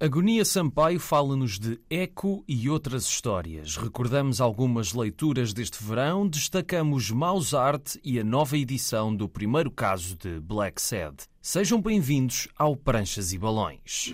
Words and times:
Agonia 0.00 0.44
Sampaio 0.44 0.98
fala-nos 0.98 1.56
de 1.56 1.78
Eco 1.88 2.44
e 2.48 2.68
outras 2.68 3.04
histórias. 3.04 3.76
Recordamos 3.76 4.40
algumas 4.40 4.92
leituras 4.92 5.52
deste 5.52 5.82
verão, 5.82 6.26
destacamos 6.28 7.12
Mouse 7.12 7.54
Art 7.54 7.94
e 8.02 8.18
a 8.18 8.24
nova 8.24 8.58
edição 8.58 9.14
do 9.14 9.28
primeiro 9.28 9.70
caso 9.70 10.16
de 10.16 10.40
Black 10.40 10.82
Sad. 10.82 11.14
Sejam 11.40 11.80
bem-vindos 11.80 12.48
ao 12.58 12.74
Pranchas 12.74 13.32
e 13.32 13.38
Balões. 13.38 14.12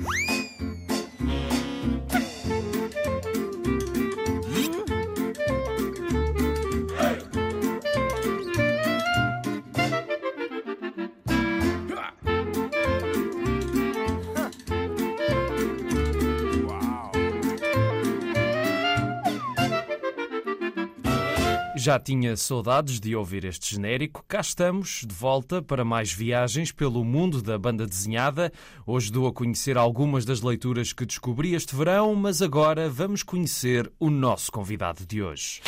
Já 21.83 21.99
tinha 21.99 22.37
saudades 22.37 23.01
de 23.01 23.17
ouvir 23.17 23.43
este 23.47 23.75
genérico. 23.75 24.23
Cá 24.29 24.41
estamos, 24.41 25.03
de 25.09 25.15
volta 25.15 25.63
para 25.63 25.83
mais 25.83 26.13
viagens 26.13 26.71
pelo 26.71 27.03
mundo 27.03 27.41
da 27.41 27.57
banda 27.57 27.87
desenhada. 27.87 28.53
Hoje 28.87 29.11
dou 29.11 29.27
a 29.27 29.33
conhecer 29.33 29.79
algumas 29.79 30.27
das 30.27 30.43
leituras 30.43 30.93
que 30.93 31.07
descobri 31.07 31.55
este 31.55 31.75
verão, 31.75 32.15
mas 32.15 32.43
agora 32.43 32.91
vamos 32.91 33.23
conhecer 33.23 33.91
o 33.99 34.11
nosso 34.11 34.53
convidado 34.53 35.07
de 35.07 35.23
hoje. 35.23 35.63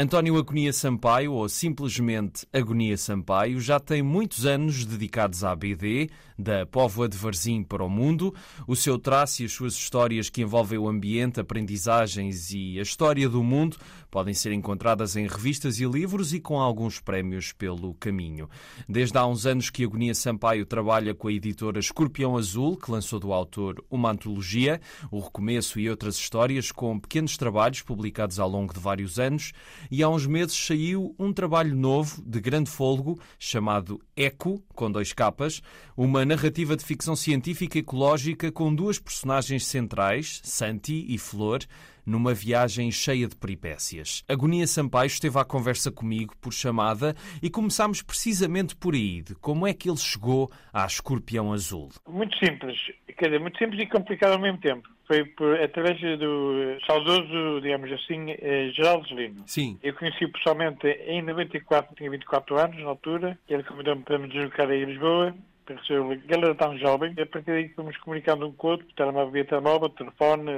António 0.00 0.38
Agonia 0.38 0.72
Sampaio, 0.72 1.32
ou 1.32 1.48
simplesmente 1.48 2.46
Agonia 2.52 2.96
Sampaio, 2.96 3.60
já 3.60 3.80
tem 3.80 4.00
muitos 4.00 4.46
anos 4.46 4.84
dedicados 4.84 5.42
à 5.42 5.56
BD, 5.56 6.08
da 6.38 6.64
Póvoa 6.64 7.08
de 7.08 7.18
Varzim 7.18 7.64
para 7.64 7.82
o 7.82 7.90
mundo. 7.90 8.32
O 8.64 8.76
seu 8.76 8.96
traço 8.96 9.42
e 9.42 9.46
as 9.46 9.50
suas 9.50 9.74
histórias 9.74 10.30
que 10.30 10.42
envolvem 10.42 10.78
o 10.78 10.88
ambiente, 10.88 11.40
aprendizagens 11.40 12.52
e 12.52 12.78
a 12.78 12.82
história 12.82 13.28
do 13.28 13.42
mundo 13.42 13.76
podem 14.08 14.32
ser 14.32 14.52
encontradas 14.52 15.16
em 15.16 15.26
revistas 15.26 15.80
e 15.80 15.84
livros 15.84 16.32
e 16.32 16.38
com 16.38 16.60
alguns 16.60 17.00
prémios 17.00 17.52
pelo 17.52 17.92
caminho. 17.94 18.48
Desde 18.88 19.18
há 19.18 19.26
uns 19.26 19.46
anos 19.46 19.68
que 19.68 19.82
Agonia 19.82 20.14
Sampaio 20.14 20.64
trabalha 20.64 21.12
com 21.12 21.26
a 21.26 21.32
editora 21.32 21.80
Escorpião 21.80 22.36
Azul, 22.36 22.76
que 22.76 22.88
lançou 22.88 23.18
do 23.18 23.32
autor 23.32 23.84
uma 23.90 24.12
antologia, 24.12 24.80
O 25.10 25.18
Recomeço 25.18 25.80
e 25.80 25.90
outras 25.90 26.16
histórias, 26.16 26.70
com 26.70 27.00
pequenos 27.00 27.36
trabalhos 27.36 27.82
publicados 27.82 28.38
ao 28.38 28.48
longo 28.48 28.72
de 28.72 28.78
vários 28.78 29.18
anos 29.18 29.52
e 29.90 30.02
há 30.02 30.08
uns 30.08 30.26
meses 30.26 30.56
saiu 30.56 31.14
um 31.18 31.32
trabalho 31.32 31.74
novo 31.74 32.22
de 32.26 32.40
grande 32.40 32.70
fôlego 32.70 33.18
chamado 33.38 34.00
Eco, 34.16 34.62
com 34.74 34.90
dois 34.90 35.12
capas, 35.12 35.60
uma 35.96 36.24
narrativa 36.24 36.76
de 36.76 36.84
ficção 36.84 37.16
científica 37.16 37.78
ecológica 37.78 38.52
com 38.52 38.74
duas 38.74 38.98
personagens 38.98 39.66
centrais, 39.66 40.40
Santi 40.44 41.06
e 41.08 41.18
Flor, 41.18 41.60
numa 42.08 42.32
viagem 42.32 42.90
cheia 42.90 43.28
de 43.28 43.36
peripécias. 43.36 44.24
Agonia 44.26 44.66
Sampaio 44.66 45.08
esteve 45.08 45.38
à 45.38 45.44
conversa 45.44 45.92
comigo 45.92 46.34
por 46.40 46.52
chamada 46.52 47.14
e 47.42 47.50
começámos 47.50 48.00
precisamente 48.00 48.74
por 48.74 48.94
aí, 48.94 49.20
de 49.20 49.34
como 49.34 49.66
é 49.66 49.74
que 49.74 49.90
ele 49.90 49.98
chegou 49.98 50.50
à 50.72 50.86
Escorpião 50.86 51.52
Azul. 51.52 51.90
Muito 52.08 52.36
simples, 52.38 52.78
quer 53.06 53.26
dizer, 53.26 53.40
muito 53.40 53.58
simples 53.58 53.82
e 53.82 53.86
complicado 53.86 54.32
ao 54.32 54.40
mesmo 54.40 54.58
tempo. 54.58 54.88
Foi 55.08 55.24
por, 55.24 55.58
através 55.58 55.98
do 56.18 56.76
saudoso, 56.86 57.62
digamos 57.62 57.90
assim, 57.90 58.30
eh, 58.30 58.70
Geraldo 58.74 59.08
Zelino. 59.08 59.42
Sim. 59.46 59.78
Eu 59.82 59.94
conheci 59.94 60.28
pessoalmente 60.28 60.86
em 60.86 61.22
94, 61.22 61.96
tinha 61.96 62.10
24 62.10 62.58
anos 62.58 62.78
na 62.78 62.90
altura, 62.90 63.38
ele 63.48 63.62
convidou-me 63.62 64.02
para 64.02 64.18
me 64.18 64.28
deslocar 64.28 64.68
a 64.68 64.74
Lisboa 64.74 65.34
ele 65.70 66.44
era 66.44 66.54
tão 66.54 66.76
jovem, 66.78 67.14
e 67.16 67.22
a 67.22 67.26
partir 67.26 67.50
daí 67.50 67.68
fomos 67.70 67.96
comunicando 67.98 68.46
um 68.46 68.52
com 68.52 68.68
o 68.68 68.70
outro, 68.70 68.86
via 69.32 69.44
telemóvel, 69.44 69.88
telefone, 69.90 70.50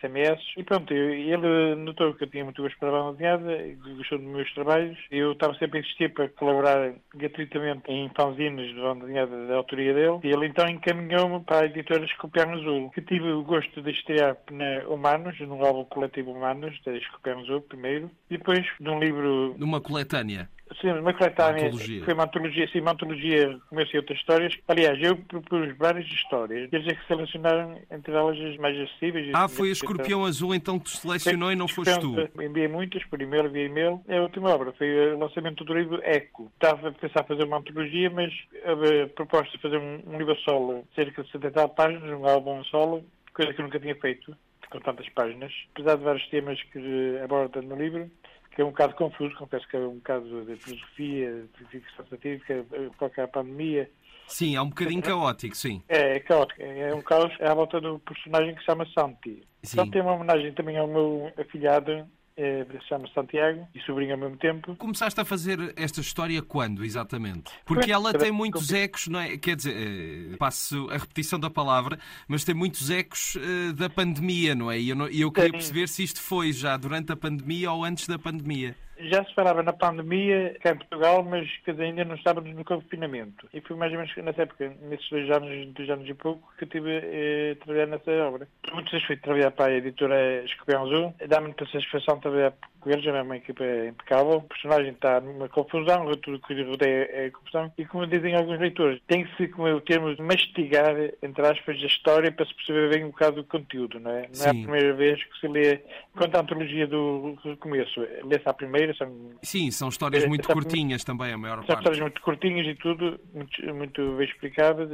SMS, 0.00 0.40
e 0.56 0.62
pronto, 0.62 0.92
ele 0.92 1.74
notou 1.76 2.14
que 2.14 2.24
eu 2.24 2.30
tinha 2.30 2.44
muito 2.44 2.62
gosto 2.62 2.78
para 2.78 2.88
a 2.88 3.12
bandeada, 3.12 3.58
gostou 3.96 4.18
dos 4.18 4.26
meus 4.26 4.52
trabalhos, 4.54 4.98
eu 5.10 5.32
estava 5.32 5.54
sempre 5.54 5.78
a 5.78 5.80
insistir 5.82 6.12
para 6.12 6.28
colaborar 6.28 6.92
gratuitamente 7.14 7.82
em 7.88 8.10
fanzines 8.16 8.74
de 8.74 8.80
bandeada 8.80 9.46
da 9.46 9.56
autoria 9.56 9.94
dele, 9.94 10.20
e 10.24 10.28
ele 10.28 10.46
então 10.46 10.66
encaminhou-me 10.68 11.40
para 11.44 11.60
a 11.60 11.66
editora 11.66 12.04
Escorpião 12.04 12.52
Azul, 12.52 12.90
que 12.90 13.02
tive 13.02 13.30
o 13.32 13.42
gosto 13.42 13.82
de 13.82 13.90
estrear 13.90 14.36
na 14.50 14.88
Humanos, 14.88 15.38
num 15.40 15.64
álbum 15.64 15.84
coletivo 15.84 16.32
Humanos, 16.32 16.78
da 16.84 16.96
Escorpião 16.96 17.40
Azul 17.40 17.60
primeiro, 17.62 18.10
e 18.30 18.36
depois 18.36 18.66
num 18.80 18.98
livro... 18.98 19.54
Numa 19.58 19.80
coletânea? 19.80 20.48
Sim, 20.80 20.92
uma 20.92 21.12
coletânea. 21.12 21.66
Antologia. 21.66 22.04
Foi 22.04 22.14
uma 22.14 22.24
antologia, 22.24 22.68
sim, 22.68 22.80
uma 22.80 22.92
antologia, 22.92 23.58
comecei 23.68 23.98
outras 23.98 24.18
histórias. 24.18 24.56
Aliás, 24.68 25.02
eu 25.02 25.16
propus 25.16 25.76
várias 25.76 26.06
histórias. 26.06 26.70
Quer 26.70 26.80
dizer 26.80 26.98
que 26.98 27.06
selecionaram 27.06 27.80
entre 27.90 28.12
elas 28.12 28.38
as 28.38 28.56
mais 28.58 28.78
acessíveis. 28.78 29.30
Ah, 29.34 29.48
foi 29.48 29.70
a 29.70 29.72
Escorpião 29.72 30.24
Azul 30.24 30.54
então 30.54 30.78
que 30.78 30.90
te 30.90 30.98
selecionou 30.98 31.48
foi, 31.48 31.54
e 31.54 31.56
não 31.56 31.68
foste 31.68 31.98
tu? 32.00 32.14
Enviei 32.40 32.68
muitas, 32.68 33.04
por 33.04 33.20
e-mail, 33.20 33.50
via 33.50 33.66
e-mail. 33.66 34.00
É 34.06 34.18
a 34.18 34.22
última 34.22 34.50
obra, 34.50 34.72
foi 34.72 35.14
o 35.14 35.18
lançamento 35.18 35.64
do 35.64 35.74
livro 35.74 36.00
Eco. 36.02 36.50
Estava 36.54 36.88
a 36.88 36.92
pensar 36.92 37.24
fazer 37.24 37.44
uma 37.44 37.58
antologia, 37.58 38.10
mas 38.10 38.32
a 38.64 39.08
proposta 39.08 39.56
de 39.56 39.62
fazer 39.62 39.78
um, 39.78 40.02
um 40.06 40.18
livro 40.18 40.36
solo, 40.36 40.84
cerca 40.94 41.22
de 41.22 41.30
70 41.30 41.68
páginas, 41.68 42.10
um 42.10 42.26
álbum 42.26 42.62
solo, 42.64 43.04
coisa 43.34 43.52
que 43.52 43.60
eu 43.60 43.64
nunca 43.64 43.80
tinha 43.80 43.94
feito, 43.96 44.36
com 44.70 44.80
tantas 44.80 45.08
páginas. 45.10 45.52
Apesar 45.74 45.96
de 45.96 46.04
vários 46.04 46.28
temas 46.28 46.62
que 46.64 47.18
aborda 47.22 47.60
no 47.60 47.76
livro, 47.76 48.10
que 48.60 48.62
é 48.62 48.64
um 48.64 48.70
bocado 48.70 48.94
confuso, 48.94 49.34
confesso 49.36 49.66
que 49.68 49.76
é 49.76 49.80
um 49.80 49.94
bocado 49.94 50.44
de 50.44 50.54
filosofia, 50.56 51.48
de 51.58 51.64
ficção 51.64 52.06
científica, 52.06 52.66
qualquer 52.98 53.26
pandemia. 53.28 53.90
Sim, 54.26 54.54
é 54.54 54.60
um 54.60 54.68
bocadinho 54.68 55.02
caótico, 55.02 55.56
sim. 55.56 55.82
É, 55.88 56.16
é 56.16 56.20
caótico. 56.20 56.60
É 56.62 56.94
um 56.94 57.00
caos 57.00 57.32
é 57.40 57.48
à 57.48 57.54
volta 57.54 57.80
do 57.80 57.98
personagem 58.00 58.54
que 58.54 58.60
se 58.60 58.66
chama 58.66 58.86
Santi. 58.94 59.42
Sim. 59.62 59.76
Santi 59.76 59.98
é 59.98 60.02
uma 60.02 60.12
homenagem 60.12 60.52
também 60.52 60.76
ao 60.76 60.86
meu 60.86 61.32
afilhado, 61.38 62.06
é, 62.36 62.66
chama-se 62.88 63.12
Santiago 63.12 63.66
e 63.74 63.80
sobrinho 63.80 64.12
ao 64.12 64.18
mesmo 64.18 64.36
tempo. 64.36 64.74
Começaste 64.76 65.20
a 65.20 65.24
fazer 65.24 65.72
esta 65.76 66.00
história 66.00 66.40
quando, 66.40 66.84
exatamente? 66.84 67.52
Porque 67.64 67.92
ela 67.92 68.12
tem 68.12 68.30
muitos 68.30 68.72
ecos, 68.72 69.08
não 69.08 69.20
é? 69.20 69.36
Quer 69.36 69.56
dizer, 69.56 69.74
eh, 69.76 70.36
passo 70.36 70.88
a 70.90 70.96
repetição 70.96 71.38
da 71.38 71.50
palavra, 71.50 71.98
mas 72.26 72.44
tem 72.44 72.54
muitos 72.54 72.90
ecos 72.90 73.36
uh, 73.36 73.72
da 73.74 73.90
pandemia, 73.90 74.54
não 74.54 74.70
é? 74.70 74.78
E 74.78 74.88
eu, 74.88 74.96
não, 74.96 75.08
eu 75.08 75.30
queria 75.30 75.50
perceber 75.50 75.88
se 75.88 76.02
isto 76.02 76.20
foi 76.20 76.52
já 76.52 76.76
durante 76.76 77.12
a 77.12 77.16
pandemia 77.16 77.70
ou 77.72 77.84
antes 77.84 78.06
da 78.06 78.18
pandemia 78.18 78.74
já 79.08 79.24
se 79.24 79.34
falava 79.34 79.62
na 79.62 79.72
pandemia 79.72 80.56
cá 80.60 80.72
em 80.72 80.76
Portugal, 80.76 81.24
mas 81.24 81.48
que 81.64 81.70
ainda 81.70 82.04
não 82.04 82.14
estávamos 82.14 82.54
no 82.54 82.64
confinamento. 82.64 83.48
E 83.52 83.60
foi 83.60 83.76
mais 83.76 83.92
ou 83.92 83.98
menos 83.98 84.14
nessa 84.16 84.42
época, 84.42 84.72
nesses 84.82 85.08
dois 85.08 85.30
anos, 85.30 85.72
dois 85.74 85.90
anos 85.90 86.08
e 86.08 86.14
pouco, 86.14 86.52
que 86.58 86.64
estive 86.64 86.90
eh, 86.90 87.52
a 87.52 87.64
trabalhar 87.64 87.86
nessa 87.86 88.10
obra. 88.22 88.48
Muitas 88.72 88.92
vezes 88.92 89.06
fui 89.06 89.16
trabalhar 89.16 89.50
para 89.50 89.72
a 89.72 89.76
editora 89.76 90.44
Escorpião 90.44 90.84
Azul. 90.84 91.14
Dá-me 91.26 91.46
muita 91.48 91.66
satisfação 91.66 92.20
trabalhar 92.20 92.52
com 92.80 92.90
eles, 92.90 93.06
é 93.06 93.22
uma 93.22 93.36
equipa 93.36 93.64
impecável. 93.64 94.38
O 94.38 94.42
personagem 94.42 94.92
está 94.92 95.20
numa 95.20 95.48
confusão, 95.48 96.10
tudo 96.16 96.40
que 96.40 96.54
lhe 96.54 96.64
rodeia 96.64 97.08
é 97.12 97.30
confusão. 97.30 97.72
E 97.76 97.84
como 97.84 98.06
dizem 98.06 98.34
alguns 98.34 98.58
leitores, 98.58 99.00
tem 99.06 99.24
que 99.24 99.36
se, 99.36 99.48
como 99.48 99.68
é 99.68 99.74
o 99.74 99.80
termo, 99.80 100.14
mastigar, 100.18 100.94
entre 101.22 101.46
aspas, 101.46 101.76
a 101.76 101.86
história 101.86 102.32
para 102.32 102.46
se 102.46 102.54
perceber 102.54 102.90
bem 102.90 103.04
um 103.04 103.10
bocado 103.10 103.36
do 103.36 103.44
conteúdo, 103.44 104.00
não 104.00 104.10
é? 104.10 104.28
Não 104.36 104.46
é 104.46 104.48
a 104.48 104.54
primeira 104.54 104.94
vez 104.94 105.22
que 105.22 105.40
se 105.40 105.48
lê, 105.48 105.80
quanto 106.16 106.36
à 106.36 106.40
antologia 106.40 106.86
do 106.86 107.36
começo, 107.58 108.00
lê-se 108.00 108.48
à 108.48 108.54
primeira, 108.54 108.89
são... 108.96 109.30
Sim, 109.42 109.70
são 109.70 109.88
histórias 109.88 110.26
muito 110.26 110.48
curtinhas 110.48 111.04
também, 111.04 111.32
a 111.32 111.38
maior 111.38 111.58
são 111.58 111.66
parte. 111.66 111.84
São 111.84 111.92
histórias 111.92 112.00
muito 112.00 112.20
curtinhas 112.22 112.66
e 112.66 112.74
tudo, 112.74 113.20
muito, 113.34 113.74
muito 113.74 114.16
bem 114.16 114.26
explicadas, 114.26 114.88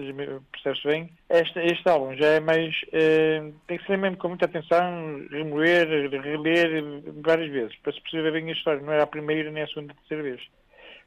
percebe-se 0.52 0.86
bem. 0.86 1.10
Este, 1.30 1.58
este 1.60 1.88
álbum 1.88 2.14
já 2.14 2.26
é 2.26 2.40
mais... 2.40 2.74
Eh, 2.92 3.52
tem 3.66 3.78
que 3.78 3.86
ser 3.86 3.98
mesmo 3.98 4.16
com 4.16 4.28
muita 4.28 4.46
atenção, 4.46 5.26
remoer, 5.30 6.10
reler 6.10 7.02
várias 7.22 7.50
vezes, 7.50 7.76
para 7.76 7.92
se 7.92 8.00
perceber 8.02 8.32
bem 8.32 8.48
a 8.48 8.52
história. 8.52 8.80
Não 8.80 8.92
era 8.92 9.02
a 9.02 9.06
primeira 9.06 9.50
nem 9.50 9.62
a 9.62 9.66
segunda, 9.68 9.92
a 9.92 9.96
terceira 9.96 10.22
vez. 10.22 10.42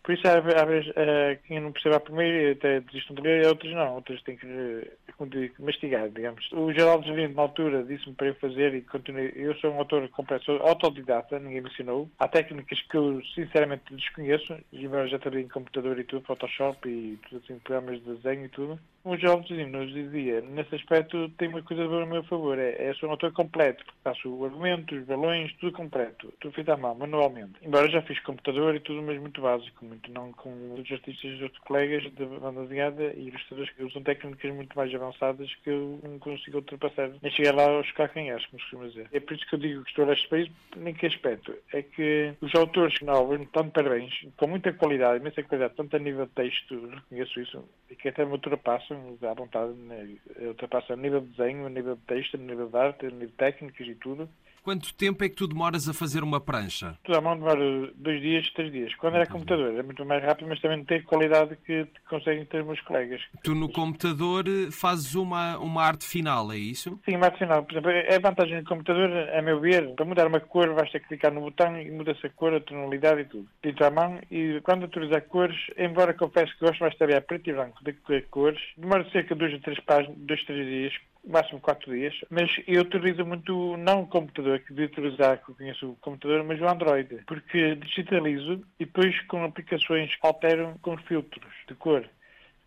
Por 0.03 0.13
isso, 0.13 0.27
às 0.27 0.43
vezes, 0.67 0.89
uh, 0.91 1.39
quem 1.45 1.59
não 1.59 1.71
percebe 1.71 1.95
a 1.95 1.99
primeira 1.99 2.53
até 2.53 2.79
desistem 2.79 3.15
de 3.15 3.21
ler, 3.21 3.47
outras 3.47 3.73
não, 3.73 3.95
outras 3.95 4.21
têm 4.23 4.37
que, 4.37 4.45
uh, 4.47 5.51
mastigar, 5.59 6.09
digamos. 6.09 6.49
O 6.51 6.71
Geraldo 6.71 7.05
Gerino, 7.05 7.35
na 7.35 7.41
altura, 7.41 7.83
disse-me 7.83 8.15
para 8.15 8.27
eu 8.27 8.35
fazer 8.35 8.73
e 8.73 8.81
continuei. 8.81 9.31
Eu 9.35 9.53
sou 9.55 9.71
um 9.71 9.77
autor 9.77 10.07
completo, 10.09 10.51
autodidata, 10.63 11.37
ninguém 11.37 11.61
me 11.61 11.69
ensinou. 11.69 12.09
Há 12.17 12.27
técnicas 12.27 12.81
que 12.83 12.97
eu, 12.97 13.21
sinceramente, 13.35 13.93
desconheço, 13.93 14.57
embora 14.71 15.07
já 15.07 15.19
trabalhei 15.19 15.45
em 15.45 15.49
computador 15.49 15.99
e 15.99 16.03
tudo, 16.03 16.25
Photoshop 16.25 16.87
e 16.87 17.17
tudo 17.29 17.41
assim, 17.43 17.59
programas 17.59 18.01
de 18.01 18.15
desenho 18.15 18.45
e 18.45 18.49
tudo. 18.49 18.79
O 19.03 19.15
Geraldo 19.15 19.47
Gerino 19.47 19.79
nos 19.79 19.93
dizia, 19.93 20.41
nesse 20.41 20.75
aspecto, 20.75 21.29
tem 21.37 21.47
uma 21.47 21.61
coisa 21.63 21.83
a 21.83 22.05
meu 22.05 22.23
favor, 22.23 22.59
é, 22.59 22.71
é 22.71 23.05
um 23.05 23.11
autor 23.11 23.31
completo, 23.31 23.83
faço 24.03 24.29
o 24.29 24.45
argumento, 24.45 24.93
os 24.93 25.05
balões, 25.05 25.53
tudo 25.53 25.71
completo, 25.71 26.33
tudo 26.39 26.53
feito 26.53 26.71
à 26.71 26.77
mão, 26.77 26.93
manualmente. 26.95 27.53
Embora 27.61 27.89
já 27.89 28.01
fiz 28.01 28.19
computador 28.19 28.75
e 28.75 28.79
tudo, 28.81 29.01
mas 29.01 29.19
muito 29.19 29.41
básico, 29.41 29.85
muito 29.85 30.11
não 30.11 30.33
com 30.33 30.73
os 30.73 30.91
artistas 30.91 31.37
de 31.37 31.43
outros 31.43 31.61
colegas 31.63 32.03
de 32.03 32.25
banda 32.25 32.63
desenhada 32.63 33.13
e 33.15 33.29
ilustradores 33.29 33.71
que 33.71 33.83
usam 33.83 34.03
técnicas 34.03 34.53
muito 34.53 34.75
mais 34.75 34.93
avançadas 34.93 35.53
que 35.63 35.69
eu 35.69 35.99
não 36.03 36.19
consigo 36.19 36.57
ultrapassar, 36.57 37.09
nem 37.21 37.31
chegar 37.31 37.55
lá 37.55 37.69
aos 37.69 37.89
calcanhares, 37.93 38.45
como 38.47 38.61
se 38.61 38.69
costuma 38.69 38.87
dizer. 38.87 39.07
É 39.13 39.19
por 39.19 39.33
isso 39.33 39.47
que 39.47 39.55
eu 39.55 39.59
digo 39.59 39.83
que 39.83 39.89
estou 39.91 40.09
a 40.09 40.13
este 40.13 40.27
país, 40.27 40.51
nem 40.75 40.93
que 40.93 41.05
aspecto. 41.05 41.55
É 41.73 41.81
que 41.81 42.33
os 42.41 42.53
autores 42.53 42.99
novos, 43.01 43.39
tanto 43.53 43.71
parabéns, 43.71 44.13
com 44.35 44.47
muita 44.47 44.73
qualidade, 44.73 45.21
imensa 45.21 45.41
qualidade, 45.43 45.75
tanto 45.75 45.95
a 45.95 45.99
nível 45.99 46.25
de 46.25 46.31
texto, 46.33 46.89
reconheço 46.89 47.39
isso, 47.39 47.63
e 47.89 47.95
que 47.95 48.09
até 48.09 48.25
me 48.25 48.31
ultrapasso, 48.31 48.88
ultrapassam 48.95 49.29
à 49.29 49.33
vontade, 49.33 49.73
né? 49.73 50.17
ultrapassam 50.41 50.95
a 50.95 50.99
nível 50.99 51.21
de 51.21 51.27
desenho, 51.27 51.65
a 51.65 51.69
nível 51.69 51.95
de 51.95 52.01
texto, 52.01 52.35
a 52.35 52.39
nível 52.39 52.69
de 52.69 52.77
arte, 52.77 53.05
a 53.05 53.09
nível 53.09 53.31
técnicas 53.37 53.87
e 53.87 53.95
tudo. 53.95 54.29
Quanto 54.69 54.93
tempo 54.93 55.23
é 55.23 55.29
que 55.29 55.35
tu 55.35 55.47
demoras 55.47 55.89
a 55.89 55.95
fazer 55.95 56.21
uma 56.21 56.39
prancha? 56.39 56.95
Tudo 57.03 57.17
à 57.17 57.21
mão 57.21 57.35
demora 57.35 57.91
dois 57.95 58.21
dias, 58.21 58.47
três 58.51 58.71
dias. 58.71 58.93
Quando 58.97 59.15
era 59.15 59.25
computador 59.25 59.73
era 59.73 59.81
muito 59.81 60.05
mais 60.05 60.23
rápido, 60.23 60.47
mas 60.47 60.61
também 60.61 60.77
não 60.77 60.85
tem 60.85 60.99
a 60.99 61.03
qualidade 61.03 61.57
que 61.65 61.87
conseguem 62.07 62.45
ter 62.45 62.63
meus 62.63 62.79
colegas. 62.81 63.19
Tu 63.43 63.55
no 63.55 63.67
computador 63.71 64.45
fazes 64.71 65.15
uma, 65.15 65.57
uma 65.57 65.81
arte 65.81 66.05
final, 66.05 66.51
é 66.51 66.57
isso? 66.57 66.99
Sim, 67.03 67.15
uma 67.15 67.25
arte 67.25 67.39
final. 67.39 67.63
Por 67.63 67.71
exemplo, 67.73 67.89
a 67.89 68.19
vantagem 68.19 68.61
do 68.61 68.69
computador, 68.69 69.09
a 69.09 69.41
meu 69.41 69.59
ver, 69.59 69.95
para 69.95 70.05
mudar 70.05 70.27
uma 70.27 70.39
cor, 70.39 70.71
basta 70.75 70.99
clicar 70.99 71.33
no 71.33 71.41
botão 71.41 71.75
e 71.81 71.89
muda-se 71.89 72.27
a 72.27 72.29
cor, 72.29 72.53
a 72.53 72.59
tonalidade 72.59 73.21
e 73.21 73.25
tudo. 73.25 73.47
Pinto 73.63 73.83
à 73.83 73.89
mão 73.89 74.19
e 74.29 74.61
quando 74.61 74.83
autorizar 74.83 75.23
cores, 75.23 75.57
embora 75.79 76.13
confesso 76.13 76.53
que 76.53 76.63
gosto 76.63 76.81
mais 76.81 76.95
de 76.95 77.15
a 77.15 77.21
preto 77.21 77.49
e 77.49 77.53
branco 77.53 77.83
do 77.83 77.91
que 77.91 78.21
cores, 78.29 78.61
demora 78.77 79.03
cerca 79.09 79.33
de 79.33 79.39
dois 79.39 79.55
a 79.55 79.59
três 79.63 79.79
páginas, 79.79 80.15
dois, 80.19 80.43
três 80.43 80.63
dias, 80.63 80.93
máximo 81.27 81.59
quatro 81.59 81.91
dias, 81.91 82.13
mas 82.29 82.49
eu 82.67 82.81
utilizo 82.81 83.25
muito, 83.25 83.77
não 83.77 84.01
o 84.01 84.07
computador, 84.07 84.59
que 84.59 84.73
devia 84.73 84.87
utilizar, 84.87 85.43
que 85.43 85.51
eu 85.51 85.55
conheço 85.55 85.89
o 85.89 85.95
computador, 85.97 86.43
mas 86.43 86.59
o 86.59 86.67
Android, 86.67 87.23
porque 87.27 87.75
digitalizo 87.75 88.61
e 88.79 88.85
depois 88.85 89.19
com 89.27 89.43
aplicações 89.43 90.11
altero 90.21 90.75
com 90.81 90.97
filtros 90.97 91.53
de 91.67 91.75
cor 91.75 92.07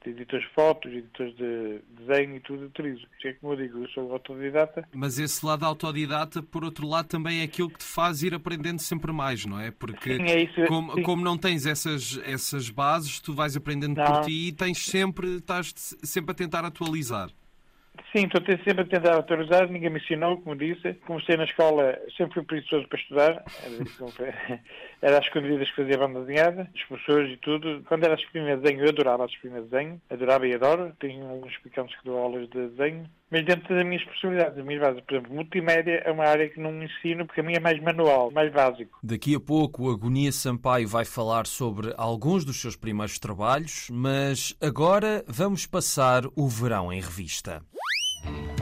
de 0.04 0.10
editores 0.10 0.46
de 0.46 0.54
fotos, 0.54 0.92
editores 0.92 1.34
de 1.36 1.80
desenho 1.90 2.36
e 2.36 2.40
tudo 2.40 2.66
utilizo. 2.66 3.06
É 3.24 3.32
como 3.34 3.52
eu 3.52 3.56
digo, 3.56 3.78
eu 3.78 3.88
sou 3.90 4.12
autodidata. 4.12 4.86
Mas 4.92 5.18
esse 5.18 5.44
lado 5.44 5.64
autodidata, 5.64 6.42
por 6.42 6.64
outro 6.64 6.88
lado, 6.88 7.06
também 7.06 7.40
é 7.40 7.44
aquilo 7.44 7.70
que 7.70 7.78
te 7.78 7.84
faz 7.84 8.22
ir 8.22 8.34
aprendendo 8.34 8.80
sempre 8.80 9.12
mais, 9.12 9.46
não 9.46 9.60
é? 9.60 9.70
Porque 9.70 10.16
sim, 10.16 10.22
é 10.24 10.42
isso, 10.42 10.66
como, 10.66 11.00
como, 11.02 11.22
não 11.22 11.38
tens 11.38 11.66
essas, 11.66 12.20
essas 12.24 12.68
bases, 12.68 13.20
tu 13.20 13.32
vais 13.32 13.56
aprendendo 13.56 13.96
não. 13.96 14.04
por 14.04 14.24
ti 14.24 14.48
e 14.48 14.52
tens 14.52 14.84
sempre, 14.84 15.36
estás 15.36 15.72
sempre 16.02 16.32
a 16.32 16.34
tentar 16.34 16.64
atualizar. 16.64 17.30
Sim, 18.12 18.26
estou 18.26 18.42
sempre 18.62 18.82
a 18.82 18.86
tentar 18.86 19.14
autorizar, 19.14 19.70
ninguém 19.70 19.88
me 19.88 19.98
ensinou, 19.98 20.36
como 20.42 20.54
disse. 20.54 20.92
Comecei 21.06 21.34
na 21.34 21.44
escola, 21.44 21.98
sempre 22.14 22.34
fui 22.34 22.42
preguiçoso 22.42 22.86
para 22.86 22.98
estudar. 22.98 23.44
Era 25.00 25.18
às 25.18 25.24
escondidas 25.24 25.70
que 25.70 25.76
fazia 25.76 25.96
banda 25.96 26.20
desenhada, 26.20 26.70
os 26.74 26.84
professores 26.84 27.32
e 27.32 27.36
tudo. 27.38 27.82
Quando 27.88 28.04
era 28.04 28.12
a 28.12 28.16
disciplina 28.16 28.54
de 28.54 28.62
desenho, 28.62 28.84
eu 28.84 28.90
adorava 28.90 29.24
a 29.24 29.26
disciplina 29.26 29.62
de 29.62 29.68
desenho. 29.68 30.00
Adorava 30.10 30.46
e 30.46 30.54
adoro. 30.54 30.92
Tenho 31.00 31.26
alguns 31.26 31.56
pequenos 31.58 31.94
que 31.96 32.04
dou 32.04 32.18
aulas 32.18 32.50
de 32.50 32.68
desenho. 32.68 33.08
Mas 33.30 33.46
dentro 33.46 33.74
das 33.74 33.86
minhas 33.86 34.04
possibilidades, 34.04 34.56
das 34.56 34.64
minhas 34.66 34.82
bases. 34.82 35.00
Por 35.00 35.14
exemplo, 35.14 35.34
multimédia 35.34 36.02
é 36.04 36.12
uma 36.12 36.24
área 36.24 36.50
que 36.50 36.60
não 36.60 36.82
ensino 36.82 37.24
porque 37.24 37.40
a 37.40 37.42
minha 37.42 37.56
é 37.56 37.60
mais 37.60 37.80
manual, 37.80 38.30
mais 38.30 38.52
básico. 38.52 38.98
Daqui 39.02 39.34
a 39.34 39.40
pouco, 39.40 39.90
Agonia 39.90 40.30
Sampaio 40.32 40.86
vai 40.86 41.06
falar 41.06 41.46
sobre 41.46 41.94
alguns 41.96 42.44
dos 42.44 42.60
seus 42.60 42.76
primeiros 42.76 43.18
trabalhos, 43.18 43.88
mas 43.90 44.54
agora 44.60 45.24
vamos 45.26 45.66
passar 45.66 46.24
o 46.36 46.46
verão 46.46 46.92
em 46.92 47.00
revista. 47.00 47.62
Mm-hmm. 48.24 48.61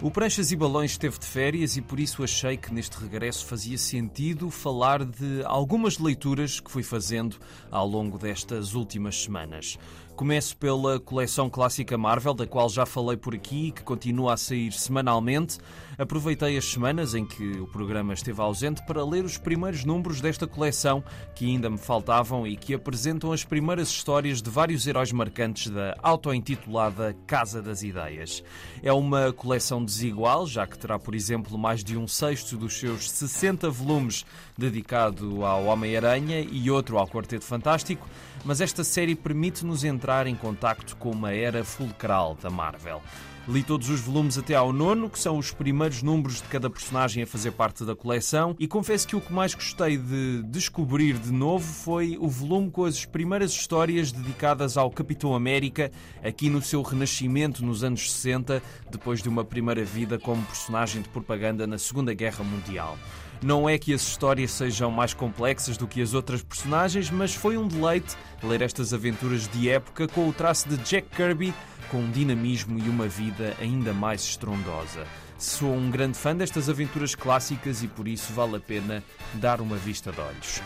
O 0.00 0.12
Pranchas 0.12 0.52
e 0.52 0.56
Balões 0.56 0.92
esteve 0.92 1.18
de 1.18 1.26
férias 1.26 1.76
e 1.76 1.82
por 1.82 1.98
isso 1.98 2.22
achei 2.22 2.56
que 2.56 2.72
neste 2.72 2.96
regresso 2.96 3.44
fazia 3.44 3.76
sentido 3.76 4.48
falar 4.48 5.04
de 5.04 5.42
algumas 5.44 5.98
leituras 5.98 6.60
que 6.60 6.70
fui 6.70 6.84
fazendo 6.84 7.36
ao 7.68 7.84
longo 7.84 8.16
destas 8.16 8.74
últimas 8.74 9.20
semanas. 9.20 9.76
Começo 10.18 10.56
pela 10.56 10.98
coleção 10.98 11.48
clássica 11.48 11.96
Marvel, 11.96 12.34
da 12.34 12.44
qual 12.44 12.68
já 12.68 12.84
falei 12.84 13.16
por 13.16 13.36
aqui 13.36 13.68
e 13.68 13.70
que 13.70 13.84
continua 13.84 14.34
a 14.34 14.36
sair 14.36 14.72
semanalmente. 14.72 15.58
Aproveitei 15.96 16.58
as 16.58 16.64
semanas 16.64 17.14
em 17.14 17.24
que 17.24 17.60
o 17.60 17.68
programa 17.68 18.14
esteve 18.14 18.40
ausente 18.40 18.84
para 18.84 19.04
ler 19.04 19.24
os 19.24 19.38
primeiros 19.38 19.84
números 19.84 20.20
desta 20.20 20.44
coleção 20.44 21.04
que 21.36 21.46
ainda 21.46 21.70
me 21.70 21.78
faltavam 21.78 22.44
e 22.44 22.56
que 22.56 22.74
apresentam 22.74 23.30
as 23.30 23.44
primeiras 23.44 23.90
histórias 23.90 24.42
de 24.42 24.50
vários 24.50 24.88
heróis 24.88 25.12
marcantes 25.12 25.70
da 25.70 25.96
auto-intitulada 26.02 27.16
Casa 27.24 27.62
das 27.62 27.84
Ideias. 27.84 28.42
É 28.82 28.92
uma 28.92 29.32
coleção 29.32 29.84
desigual, 29.88 30.46
já 30.46 30.66
que 30.66 30.78
terá, 30.78 30.98
por 30.98 31.14
exemplo, 31.14 31.58
mais 31.58 31.82
de 31.82 31.96
um 31.96 32.06
sexto 32.06 32.56
dos 32.56 32.78
seus 32.78 33.10
60 33.10 33.70
volumes 33.70 34.24
dedicado 34.56 35.44
ao 35.44 35.64
Homem-Aranha 35.64 36.40
e 36.40 36.70
outro 36.70 36.98
ao 36.98 37.08
Quarteto 37.08 37.44
Fantástico, 37.44 38.06
mas 38.44 38.60
esta 38.60 38.84
série 38.84 39.14
permite-nos 39.14 39.84
entrar 39.84 40.26
em 40.26 40.36
contacto 40.36 40.94
com 40.96 41.10
uma 41.10 41.32
era 41.32 41.64
fulcral 41.64 42.36
da 42.40 42.50
Marvel. 42.50 43.02
Li 43.48 43.62
todos 43.62 43.88
os 43.88 44.00
volumes 44.00 44.36
até 44.36 44.54
ao 44.54 44.74
nono, 44.74 45.08
que 45.08 45.18
são 45.18 45.38
os 45.38 45.52
primeiros 45.52 46.02
números 46.02 46.42
de 46.42 46.48
cada 46.48 46.68
personagem 46.68 47.22
a 47.22 47.26
fazer 47.26 47.50
parte 47.52 47.82
da 47.82 47.96
coleção, 47.96 48.54
e 48.58 48.68
confesso 48.68 49.08
que 49.08 49.16
o 49.16 49.22
que 49.22 49.32
mais 49.32 49.54
gostei 49.54 49.96
de 49.96 50.42
descobrir 50.42 51.14
de 51.14 51.32
novo 51.32 51.64
foi 51.64 52.18
o 52.20 52.28
volume 52.28 52.70
com 52.70 52.84
as 52.84 53.06
primeiras 53.06 53.52
histórias 53.52 54.12
dedicadas 54.12 54.76
ao 54.76 54.90
Capitão 54.90 55.34
América, 55.34 55.90
aqui 56.22 56.50
no 56.50 56.60
seu 56.60 56.82
renascimento 56.82 57.64
nos 57.64 57.82
anos 57.82 58.12
60, 58.12 58.62
depois 58.90 59.22
de 59.22 59.30
uma 59.30 59.42
primeira 59.42 59.82
vida 59.82 60.18
como 60.18 60.44
personagem 60.44 61.00
de 61.00 61.08
propaganda 61.08 61.66
na 61.66 61.78
Segunda 61.78 62.12
Guerra 62.12 62.44
Mundial. 62.44 62.98
Não 63.40 63.68
é 63.68 63.78
que 63.78 63.94
as 63.94 64.02
histórias 64.02 64.50
sejam 64.50 64.90
mais 64.90 65.14
complexas 65.14 65.76
do 65.76 65.86
que 65.86 66.02
as 66.02 66.12
outras 66.12 66.42
personagens, 66.42 67.08
mas 67.08 67.34
foi 67.34 67.56
um 67.56 67.68
deleite 67.68 68.16
ler 68.42 68.62
estas 68.62 68.92
aventuras 68.92 69.46
de 69.46 69.68
época 69.68 70.08
com 70.08 70.28
o 70.28 70.32
traço 70.32 70.68
de 70.68 70.76
Jack 70.78 71.08
Kirby, 71.14 71.54
com 71.88 71.98
um 71.98 72.10
dinamismo 72.10 72.78
e 72.78 72.88
uma 72.88 73.06
vida 73.06 73.56
ainda 73.60 73.92
mais 73.92 74.22
estrondosa. 74.22 75.06
Sou 75.38 75.72
um 75.72 75.88
grande 75.88 76.18
fã 76.18 76.34
destas 76.34 76.68
aventuras 76.68 77.14
clássicas 77.14 77.84
e 77.84 77.86
por 77.86 78.08
isso 78.08 78.32
vale 78.32 78.56
a 78.56 78.60
pena 78.60 79.04
dar 79.34 79.60
uma 79.60 79.76
vista 79.76 80.10
de 80.10 80.20
olhos. 80.20 80.60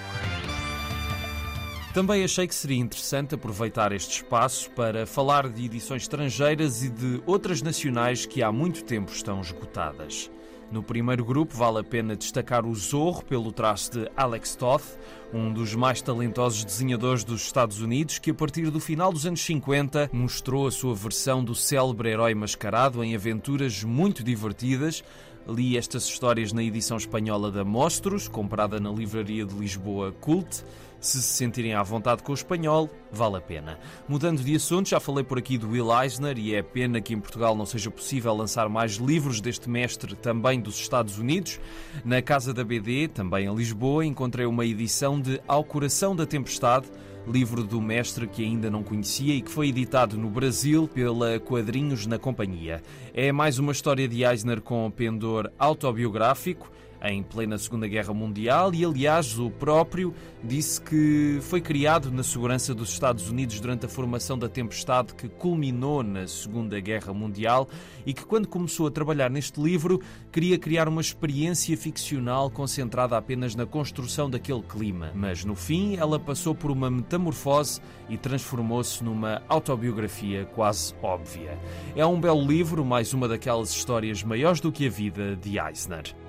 Também 1.93 2.25
achei 2.25 2.49
que 2.49 2.55
seria 2.55 2.79
interessante 2.79 3.35
aproveitar 3.35 3.93
este 3.93 4.23
espaço 4.23 4.71
para 4.71 5.05
falar 5.05 5.51
de 5.51 5.67
edições 5.67 6.03
estrangeiras 6.03 6.83
e 6.83 6.89
de 6.89 7.23
outras 7.27 7.61
nacionais 7.61 8.25
que 8.25 8.43
há 8.43 8.51
muito 8.51 8.83
tempo 8.83 9.13
estão 9.13 9.43
esgotadas. 9.43 10.31
No 10.73 10.83
primeiro 10.83 11.23
grupo, 11.23 11.55
vale 11.55 11.81
a 11.81 11.85
pena 11.85 12.17
destacar 12.17 12.65
o 12.65 12.75
Zorro, 12.75 13.23
pelo 13.23 13.53
traço 13.53 13.91
de 13.93 14.11
Alex 14.17 14.57
Toth, 14.57 14.99
um 15.33 15.53
dos 15.53 15.75
mais 15.75 16.03
talentosos 16.03 16.65
desenhadores 16.65 17.25
dos 17.25 17.43
Estados 17.43 17.81
Unidos, 17.81 18.19
que 18.19 18.31
a 18.31 18.35
partir 18.35 18.71
do 18.71 18.79
final 18.79 19.13
dos 19.13 19.25
anos 19.25 19.41
50 19.41 20.11
mostrou 20.13 20.67
a 20.67 20.71
sua 20.71 20.95
versão 20.95 21.43
do 21.43 21.55
célebre 21.55 22.11
herói 22.11 22.35
mascarado 22.35 23.03
em 23.03 23.15
aventuras 23.15 23.83
muito 23.83 24.23
divertidas. 24.23 25.03
Li 25.49 25.77
estas 25.77 26.05
histórias 26.05 26.53
na 26.53 26.63
edição 26.63 26.97
espanhola 26.97 27.51
da 27.51 27.65
Mostros, 27.65 28.29
comprada 28.29 28.79
na 28.79 28.91
livraria 28.91 29.45
de 29.45 29.55
Lisboa 29.55 30.13
Cult. 30.13 30.65
Se 31.03 31.21
se 31.21 31.35
sentirem 31.35 31.75
à 31.75 31.83
vontade 31.83 32.23
com 32.23 32.31
o 32.31 32.35
espanhol, 32.35 32.89
vale 33.11 33.37
a 33.37 33.41
pena. 33.41 33.77
Mudando 34.09 34.41
de 34.41 34.55
assunto, 34.55 34.89
já 34.89 35.01
falei 35.01 35.25
por 35.25 35.37
aqui 35.37 35.59
do 35.59 35.71
Will 35.71 35.89
Eisner 36.01 36.39
e 36.39 36.55
é 36.55 36.63
pena 36.63 37.01
que 37.01 37.13
em 37.13 37.19
Portugal 37.19 37.57
não 37.57 37.67
seja 37.67 37.91
possível 37.91 38.33
lançar 38.33 38.69
mais 38.69 38.93
livros 38.93 39.41
deste 39.41 39.69
mestre 39.69 40.15
também 40.15 40.61
dos 40.61 40.79
Estados 40.79 41.19
Unidos. 41.19 41.59
Na 42.05 42.23
Casa 42.23 42.55
da 42.55 42.63
BD, 42.63 43.09
também 43.09 43.47
em 43.47 43.55
Lisboa, 43.55 44.07
encontrei 44.07 44.47
uma 44.47 44.65
edição 44.65 45.21
de 45.23 45.41
Ao 45.47 45.63
Coração 45.63 46.15
da 46.15 46.27
Tempestade, 46.27 46.87
livro 47.27 47.63
do 47.63 47.81
mestre 47.81 48.27
que 48.27 48.43
ainda 48.43 48.69
não 48.69 48.83
conhecia 48.83 49.35
e 49.35 49.41
que 49.41 49.51
foi 49.51 49.69
editado 49.69 50.19
no 50.19 50.29
Brasil 50.29 50.89
pela 50.89 51.39
Quadrinhos 51.39 52.07
na 52.07 52.19
Companhia. 52.19 52.83
É 53.15 53.31
mais 53.31 53.59
uma 53.59 53.73
história 53.73 54.09
de 54.09 54.25
Eisner 54.25 54.61
com 54.61 54.91
pendor 54.91 55.51
autobiográfico 55.59 56.71
em 57.03 57.23
plena 57.23 57.59
Segunda 57.59 57.89
Guerra 57.89 58.15
Mundial 58.15 58.73
e, 58.73 58.85
aliás, 58.85 59.39
o 59.39 59.51
próprio 59.51 60.15
disse 60.43 60.81
que 60.81 61.39
foi 61.43 61.61
criado 61.61 62.11
na 62.13 62.23
segurança 62.23 62.75
dos 62.75 62.91
Estados 62.91 63.29
Unidos 63.29 63.61
durante 63.61 63.87
a 63.87 63.89
formação 63.89 64.39
da 64.39 64.49
tempestade 64.49 65.15
que 65.15 65.29
culminou 65.29 66.03
na 66.03 66.27
Segunda 66.27 66.79
Guerra 66.81 67.13
Mundial 67.13 67.69
e 68.07 68.13
que, 68.13 68.25
quando 68.25 68.47
começou 68.47 68.87
a 68.87 68.91
trabalhar 68.91 69.31
neste 69.31 69.61
livro, 69.61 70.01
queria 70.31 70.59
criar 70.59 70.89
uma 70.89 71.01
experiência 71.01 71.77
ficcional 71.77 72.51
concentrada 72.51 73.17
apenas 73.17 73.55
na 73.55 73.67
construção 73.67 74.31
daquele 74.31 74.63
clima. 74.63 75.11
Mas, 75.15 75.45
no 75.45 75.55
fim, 75.55 75.97
ela 75.97 76.19
passou 76.19 76.55
por 76.55 76.71
uma 76.71 76.91
metamorfose 76.91 77.81
e 78.09 78.17
transformou-se 78.17 79.03
numa 79.03 79.43
autobiografia 79.49 80.45
quase 80.55 80.95
óbvia. 81.03 81.59
É 81.97 82.07
um 82.07 82.21
belo 82.21 82.47
livro, 82.47 82.85
mais 82.85 83.13
uma 83.13 83.27
daquelas 83.27 83.71
histórias 83.71 84.23
maiores 84.23 84.61
do 84.61 84.71
que 84.71 84.87
a 84.87 84.91
vida 84.91 85.37
de 85.37 85.59
Eisner. 85.59 86.22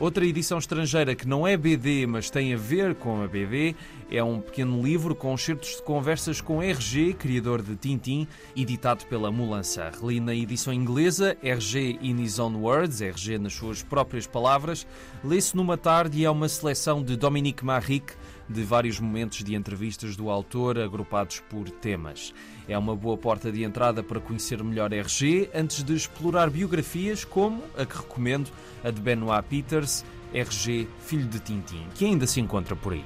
Outra 0.00 0.24
edição 0.24 0.56
estrangeira 0.56 1.14
que 1.14 1.28
não 1.28 1.46
é 1.46 1.58
BD, 1.58 2.06
mas 2.06 2.30
tem 2.30 2.54
a 2.54 2.56
ver 2.56 2.94
com 2.94 3.22
a 3.22 3.28
BD, 3.28 3.76
é 4.10 4.24
um 4.24 4.40
pequeno 4.40 4.82
livro 4.82 5.14
com 5.14 5.36
certos 5.36 5.76
de 5.76 5.82
conversas 5.82 6.40
com 6.40 6.62
RG, 6.62 7.12
criador 7.12 7.60
de 7.60 7.76
Tintin, 7.76 8.26
editado 8.56 9.04
pela 9.04 9.30
Mulança. 9.30 9.92
Li 10.02 10.18
na 10.18 10.34
edição 10.34 10.72
inglesa, 10.72 11.36
RG 11.42 11.98
in 12.00 12.18
his 12.22 12.38
own 12.38 12.56
words, 12.56 13.02
RG 13.02 13.38
nas 13.38 13.52
suas 13.52 13.82
próprias 13.82 14.26
palavras. 14.26 14.86
Lê-se 15.22 15.54
numa 15.54 15.76
tarde 15.76 16.20
e 16.20 16.24
é 16.24 16.30
uma 16.30 16.48
seleção 16.48 17.04
de 17.04 17.14
Dominique 17.14 17.62
Maric, 17.62 18.14
de 18.50 18.64
vários 18.64 18.98
momentos 18.98 19.44
de 19.44 19.54
entrevistas 19.54 20.16
do 20.16 20.28
autor 20.28 20.78
agrupados 20.78 21.40
por 21.48 21.70
temas. 21.70 22.34
É 22.68 22.76
uma 22.76 22.96
boa 22.96 23.16
porta 23.16 23.52
de 23.52 23.62
entrada 23.62 24.02
para 24.02 24.20
conhecer 24.20 24.62
melhor 24.62 24.92
RG 24.92 25.50
antes 25.54 25.84
de 25.84 25.94
explorar 25.94 26.50
biografias 26.50 27.24
como 27.24 27.62
a 27.78 27.86
que 27.86 27.96
recomendo, 27.96 28.50
a 28.82 28.90
de 28.90 29.00
Benoit 29.00 29.44
Peters, 29.48 30.04
RG 30.34 30.88
Filho 31.00 31.26
de 31.26 31.38
Tintim, 31.38 31.86
que 31.94 32.04
ainda 32.04 32.26
se 32.26 32.40
encontra 32.40 32.74
por 32.74 32.92
aí. 32.92 33.04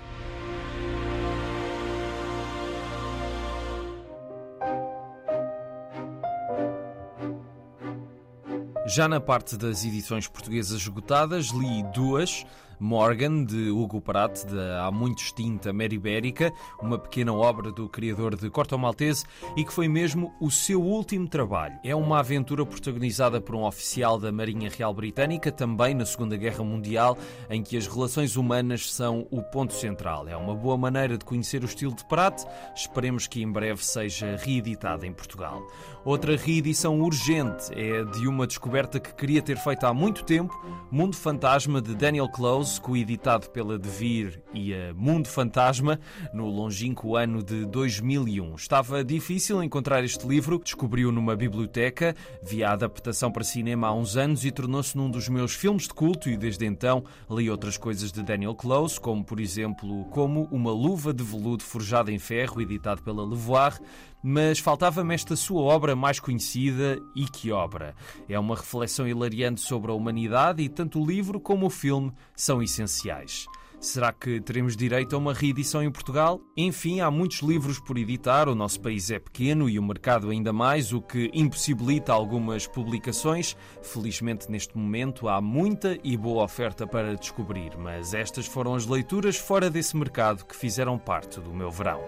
Já 8.87 9.09
na 9.09 9.19
parte 9.19 9.57
das 9.57 9.83
edições 9.83 10.29
portuguesas 10.29 10.79
esgotadas, 10.79 11.47
li 11.47 11.83
duas. 11.95 12.45
Morgan, 12.79 13.45
de 13.45 13.71
Hugo 13.71 14.01
Pratt, 14.01 14.45
da 14.45 14.87
há 14.87 14.91
muito 14.91 15.23
extinta 15.23 15.73
Mary 15.73 15.97
Ibérica, 15.97 16.53
uma 16.81 16.99
pequena 16.99 17.33
obra 17.33 17.71
do 17.71 17.89
criador 17.89 18.37
de 18.37 18.51
Corto 18.51 18.79
Maltese 18.79 19.25
e 19.57 19.65
que 19.65 19.73
foi 19.73 19.89
mesmo 19.89 20.35
o 20.41 20.51
seu 20.51 20.83
último 20.83 21.29
trabalho. 21.29 21.79
É 21.85 21.95
uma 21.95 22.19
aventura 22.19 22.65
protagonizada 22.67 23.41
por 23.41 23.55
um 23.55 23.65
oficial 23.65 24.19
da 24.19 24.33
Marinha 24.33 24.71
Real 24.71 24.93
Britânica, 24.93 25.51
também 25.51 25.95
na 25.95 26.07
Segunda 26.07 26.37
Guerra 26.37 26.65
Mundial, 26.65 27.17
em 27.49 27.63
que 27.63 27.77
as 27.77 27.87
relações 27.87 28.37
humanas 28.37 28.93
são 28.93 29.27
o 29.31 29.43
ponto 29.43 29.73
central. 29.73 30.29
É 30.29 30.37
uma 30.37 30.55
boa 30.55 30.77
maneira 30.77 31.17
de 31.17 31.25
conhecer 31.25 31.63
o 31.63 31.67
estilo 31.67 31.95
de 31.95 32.05
Pratt, 32.05 32.43
esperemos 32.75 33.27
que 33.27 33.43
em 33.43 33.51
breve 33.51 33.85
seja 33.85 34.37
reeditada 34.37 35.07
em 35.07 35.13
Portugal. 35.13 35.63
Outra 36.05 36.37
reedição 36.37 37.01
urgente 37.01 37.73
é 37.73 38.05
de 38.05 38.29
uma 38.29 38.47
descoberta 38.47 39.01
que 39.01 39.15
queria 39.15 39.41
ter 39.41 39.57
feito 39.57 39.87
há 39.87 39.95
muito 39.95 40.25
tempo, 40.25 40.55
Mundo 40.91 41.17
Fantasma 41.17 41.81
de 41.81 41.95
Daniel 41.95 42.29
Close, 42.29 42.64
coeditado 42.79 43.51
pela 43.51 43.79
Devir 43.79 44.43
e 44.53 44.73
a 44.75 44.95
Mundo 44.95 45.29
Fantasma, 45.29 46.01
no 46.33 46.49
longínquo 46.49 47.17
ano 47.17 47.43
de 47.43 47.67
2001. 47.67 48.55
Estava 48.55 49.05
difícil 49.05 49.63
encontrar 49.63 50.03
este 50.03 50.27
livro, 50.27 50.59
descobriu 50.59 51.13
numa 51.13 51.37
biblioteca, 51.37 52.17
via 52.43 52.71
a 52.71 52.73
adaptação 52.73 53.31
para 53.31 53.45
cinema 53.45 53.89
há 53.89 53.93
uns 53.93 54.17
anos 54.17 54.45
e 54.45 54.51
tornou-se 54.51 54.97
num 54.97 55.11
dos 55.11 55.29
meus 55.29 55.55
filmes 55.55 55.85
de 55.85 55.95
culto 55.95 56.31
e 56.31 56.37
desde 56.37 56.65
então 56.65 57.05
li 57.31 57.51
outras 57.51 57.77
coisas 57.77 58.11
de 58.11 58.23
Daniel 58.23 58.55
Close, 58.55 58.99
como 58.99 59.23
por 59.23 59.41
exemplo 59.41 60.07
Como 60.07 60.49
uma 60.51 60.73
luva 60.73 61.13
de 61.13 61.23
veludo 61.23 61.63
forjada 61.63 62.11
em 62.11 62.19
ferro, 62.19 62.63
editado 62.63 63.03
pela 63.03 63.25
Levoir, 63.25 63.79
mas 64.27 64.59
faltava-me 64.59 65.15
esta 65.15 65.37
sua 65.37 65.61
obra 65.61 65.95
mais 65.95 66.19
conhecida 66.19 66.99
e 67.15 67.27
que 67.27 67.53
obra. 67.53 67.95
É 68.27 68.39
uma 68.39 68.57
reflexão 68.57 69.07
hilariante 69.07 69.61
sobre 69.61 69.91
a 69.91 69.95
humanidade 69.95 70.63
e 70.63 70.69
tanto 70.71 70.99
o 70.99 71.07
livro 71.07 71.39
como 71.39 71.67
o 71.67 71.71
filme 71.71 72.11
são 72.35 72.63
essenciais. 72.63 73.45
Será 73.79 74.15
que 74.15 74.41
teremos 74.41 74.79
direito 74.79 75.15
a 75.15 75.19
uma 75.19 75.35
reedição 75.35 75.83
em 75.83 75.91
Portugal? 75.91 76.41
Enfim, 76.57 77.01
há 77.01 77.11
muitos 77.11 77.41
livros 77.41 77.79
por 77.79 77.99
editar, 77.99 78.49
o 78.49 78.55
nosso 78.55 78.81
país 78.81 79.11
é 79.11 79.19
pequeno 79.19 79.69
e 79.69 79.79
o 79.79 79.83
mercado 79.83 80.31
ainda 80.31 80.55
mais, 80.55 80.91
o 80.95 81.03
que 81.03 81.31
impossibilita 81.35 82.11
algumas 82.11 82.67
publicações. 82.67 83.55
Felizmente, 83.83 84.51
neste 84.51 84.75
momento, 84.75 85.29
há 85.29 85.39
muita 85.39 85.99
e 86.03 86.17
boa 86.17 86.45
oferta 86.45 86.87
para 86.87 87.15
descobrir, 87.15 87.77
mas 87.77 88.15
estas 88.15 88.47
foram 88.47 88.75
as 88.75 88.87
leituras 88.87 89.37
fora 89.37 89.69
desse 89.69 89.95
mercado 89.99 90.47
que 90.47 90.57
fizeram 90.57 90.99
parte 90.99 91.39
do 91.39 91.53
meu 91.53 91.71
verão. 91.71 92.01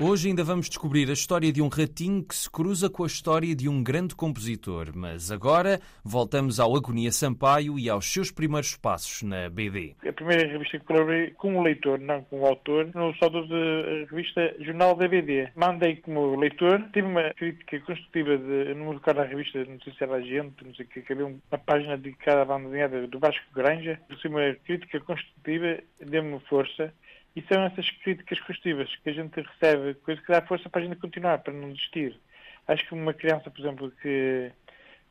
Hoje 0.00 0.28
ainda 0.28 0.44
vamos 0.44 0.68
descobrir 0.68 1.10
a 1.10 1.12
história 1.12 1.52
de 1.52 1.60
um 1.60 1.66
ratinho 1.66 2.22
que 2.22 2.32
se 2.32 2.48
cruza 2.48 2.88
com 2.88 3.02
a 3.02 3.08
história 3.08 3.52
de 3.52 3.68
um 3.68 3.82
grande 3.82 4.14
compositor, 4.14 4.92
mas 4.94 5.32
agora 5.32 5.80
voltamos 6.04 6.60
ao 6.60 6.76
Agonia 6.76 7.10
Sampaio 7.10 7.76
e 7.76 7.90
aos 7.90 8.06
seus 8.06 8.30
primeiros 8.30 8.76
passos 8.76 9.24
na 9.24 9.50
BD. 9.50 9.96
A 10.08 10.12
primeira 10.12 10.46
revista 10.46 10.78
que 10.78 10.84
colaborei 10.84 11.32
como 11.32 11.64
leitor, 11.64 11.98
não 11.98 12.22
como 12.22 12.46
autor, 12.46 12.88
no 12.94 13.12
saldo 13.16 13.44
da 13.48 14.06
revista 14.08 14.54
Jornal 14.60 14.94
da 14.94 15.08
BD. 15.08 15.48
Mandei 15.56 15.96
como 15.96 16.36
leitor, 16.36 16.80
tive 16.92 17.08
uma 17.08 17.34
crítica 17.34 17.80
construtiva 17.80 18.38
de, 18.38 18.74
no 18.74 18.92
local 18.92 19.14
da 19.14 19.24
revista, 19.24 19.64
não 19.64 19.80
sei 19.80 19.92
se 19.94 20.04
era 20.04 20.22
gente, 20.22 20.64
não 20.64 20.72
sei 20.76 20.86
o 20.86 20.88
que, 20.88 21.12
havia 21.12 21.26
uma 21.26 21.58
página 21.66 21.96
dedicada 21.98 22.42
à 22.42 22.44
banda 22.44 23.08
do 23.08 23.18
Vasco 23.18 23.44
Granja, 23.52 23.98
recebi 24.08 24.32
uma 24.32 24.54
crítica 24.64 25.00
construtiva, 25.00 25.82
deu-me 26.00 26.38
força 26.48 26.94
e 27.38 27.44
são 27.46 27.62
essas 27.62 27.88
críticas 28.02 28.40
construtivas 28.40 28.92
que 28.96 29.10
a 29.10 29.12
gente 29.12 29.40
recebe, 29.40 29.94
coisa 29.94 30.20
que 30.20 30.26
dá 30.26 30.42
força 30.42 30.68
para 30.68 30.80
a 30.80 30.84
gente 30.84 30.96
continuar, 30.96 31.38
para 31.38 31.52
não 31.52 31.72
desistir. 31.72 32.18
Acho 32.66 32.84
que 32.84 32.94
uma 32.94 33.14
criança, 33.14 33.48
por 33.48 33.60
exemplo, 33.60 33.92
que 34.02 34.50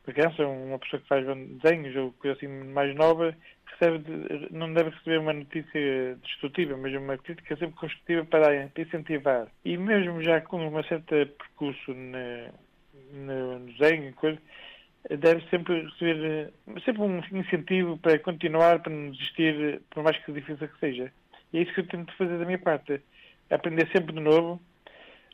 uma 0.06 0.12
criança, 0.12 0.46
uma 0.46 0.78
pessoa 0.78 1.00
que 1.00 1.08
faz 1.08 1.24
desenhos 1.24 1.96
ou 1.96 2.12
coisa 2.12 2.36
assim 2.36 2.46
mais 2.46 2.94
nova, 2.94 3.34
recebe, 3.64 4.04
não 4.50 4.74
deve 4.74 4.90
receber 4.90 5.20
uma 5.20 5.32
notícia 5.32 6.18
destrutiva, 6.22 6.76
mas 6.76 6.94
uma 6.94 7.16
crítica 7.16 7.56
sempre 7.56 7.76
construtiva 7.76 8.26
para, 8.26 8.70
incentivar. 8.76 9.48
E 9.64 9.78
mesmo 9.78 10.22
já 10.22 10.42
com 10.42 10.68
uma 10.68 10.82
certa 10.82 11.24
percurso 11.24 11.94
no, 11.94 13.58
no 13.58 13.72
desenho, 13.72 14.12
coisa, 14.12 14.38
deve 15.08 15.48
sempre 15.48 15.80
receber 15.82 16.52
sempre 16.84 17.00
um 17.00 17.22
incentivo 17.32 17.96
para 17.96 18.18
continuar, 18.18 18.80
para 18.80 18.92
não 18.92 19.12
desistir, 19.12 19.80
por 19.88 20.02
mais 20.02 20.18
que 20.18 20.30
difícil 20.30 20.68
que 20.68 20.78
seja. 20.78 21.10
E 21.52 21.58
é 21.58 21.62
isso 21.62 21.72
que 21.74 21.80
eu 21.80 21.86
tento 21.86 22.16
fazer 22.16 22.38
da 22.38 22.44
minha 22.44 22.58
parte. 22.58 23.00
Aprender 23.50 23.88
sempre 23.92 24.12
de 24.12 24.20
novo, 24.20 24.60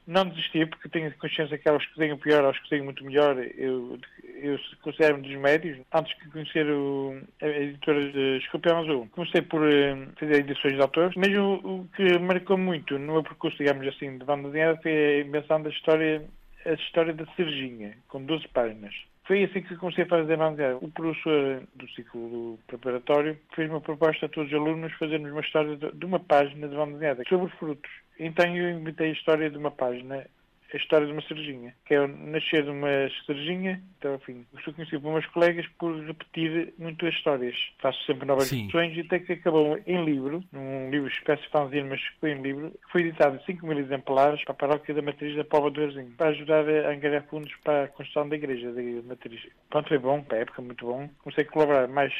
não 0.06 0.28
desistir, 0.28 0.68
porque 0.68 0.88
tenho 0.88 1.12
consciência 1.16 1.56
que 1.56 1.68
há 1.68 1.75
os 1.75 1.85
que 1.87 1.97
desenham 1.97 2.18
pior, 2.18 2.44
há 2.44 2.50
os 2.50 2.59
que 2.59 2.64
desenham 2.64 2.85
muito 2.85 3.04
melhor. 3.04 3.37
Eu, 3.56 3.99
eu 4.23 4.59
considero-me 4.83 5.26
dos 5.26 5.37
médios. 5.40 5.78
Antes 5.92 6.16
de 6.18 6.30
conhecer 6.30 6.66
o, 6.71 7.21
a 7.40 7.47
editora 7.47 8.12
de 8.12 8.38
Escorpião 8.38 8.80
Azul, 8.80 9.09
comecei 9.12 9.42
por 9.42 9.62
uh, 9.62 10.12
fazer 10.18 10.40
edições 10.40 10.75
de 10.75 10.83
autores, 10.83 11.14
mas 11.16 11.37
o, 11.37 11.54
o, 11.54 11.88
que 11.97 12.18
marcou 12.18 12.59
muito 12.59 12.99
no 12.99 13.14
meu 13.14 13.23
percurso, 13.23 13.56
digamos 13.59 13.87
assim, 13.88 14.18
de 14.18 14.25
banda 14.25 14.49
desenhada 14.49 14.78
foi 14.83 14.92
a 14.92 15.21
invenção 15.21 15.62
da 15.62 15.71
história, 15.71 16.25
a 16.66 16.73
história 16.73 17.14
da 17.14 17.26
Serginha, 17.35 17.97
com 18.09 18.25
12 18.25 18.47
páginas. 18.49 18.94
Foi 19.26 19.43
assim 19.43 19.62
que 19.62 19.76
comecei 19.76 20.04
a 20.04 20.09
fazer 20.09 20.37
mangá. 20.37 20.76
O 20.81 20.90
professor 20.90 21.62
do 21.75 21.88
ciclo 21.90 22.59
preparatório 22.66 23.38
fez 23.54 23.71
uma 23.71 23.81
proposta 23.81 24.26
a 24.26 24.28
todos 24.28 24.52
os 24.52 24.59
alunos 24.59 24.93
fazermos 24.95 25.33
uma 25.33 25.40
história 25.40 25.76
de 25.76 26.04
uma 26.04 26.21
página 26.21 26.69
de 26.69 26.76
banda 26.76 27.23
sobre 27.26 27.50
frutos. 27.57 27.90
Então 28.19 28.54
eu 28.54 28.71
inventei 28.78 29.09
a 29.09 29.12
história 29.12 29.50
de 29.50 29.57
uma 29.57 29.71
página 29.71 30.26
a 30.75 30.76
história 30.76 31.07
de 31.07 31.12
uma 31.12 31.23
cerejinha, 31.23 31.75
que 31.87 31.95
é 31.95 32.00
o 32.00 32.09
nascer 32.09 32.64
de 32.64 32.71
uma 32.71 32.88
cerejinha 33.26 33.81
até 33.99 34.09
ao 34.09 34.19
fim. 34.19 34.45
Eu 34.52 34.61
sou 34.62 34.75
conhecido 34.75 35.00
por 35.00 35.12
meus 35.12 35.26
colegas 35.26 35.66
por 35.78 35.97
repetir 36.04 36.75
muito 36.78 37.07
as 37.07 37.14
histórias. 37.14 37.54
Faço 37.78 38.02
sempre 38.04 38.26
novas 38.26 38.52
edições 38.52 38.97
e 38.97 39.00
até 39.00 39.21
que 39.21 39.33
acabou 39.35 39.78
em 39.87 40.04
livro, 40.04 40.43
num 40.52 40.90
livro 40.90 41.09
espécie 41.09 41.49
fanzine, 41.49 41.88
mas 41.88 42.00
foi 42.21 42.33
em 42.33 42.43
livro, 42.43 42.73
foi 42.90 43.02
editado 43.02 43.37
em 43.37 43.45
5 43.45 43.66
mil 43.66 43.78
exemplares 43.78 44.43
para 44.45 44.52
a 44.52 44.57
paróquia 44.57 44.95
da 44.95 45.02
Matriz 45.02 45.37
da 45.37 45.45
Póvoa 45.45 45.71
do 45.71 45.83
Arzinho, 45.83 46.12
para 46.16 46.31
ajudar 46.31 46.69
a 46.69 46.90
angariar 46.90 47.25
fundos 47.28 47.52
para 47.62 47.85
a 47.85 47.88
construção 47.88 48.28
da 48.28 48.37
igreja 48.37 48.73
da 48.73 48.83
Matriz. 49.07 49.40
Pronto, 49.71 49.88
foi 49.88 49.99
bom, 49.99 50.23
para 50.23 50.38
a 50.38 50.40
época, 50.40 50.61
muito 50.61 50.85
bom. 50.85 51.09
Comecei 51.19 51.45
a 51.45 51.49
colaborar 51.49 51.88
mais, 51.88 52.12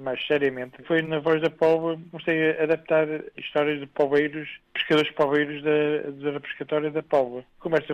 mais 0.00 0.24
seriamente. 0.26 0.82
Foi 0.84 1.00
na 1.02 1.18
Voz 1.18 1.40
da 1.40 1.50
Póvoa, 1.50 1.98
comecei 2.10 2.52
a 2.52 2.62
adaptar 2.64 3.06
histórias 3.36 3.80
de 3.80 3.86
poveiros, 3.86 4.48
pescadores 4.74 5.10
poveiros 5.12 5.62
da, 5.62 6.32
da 6.32 6.40
pescatória 6.40 6.90
da 6.90 7.02
Póvoa. 7.02 7.44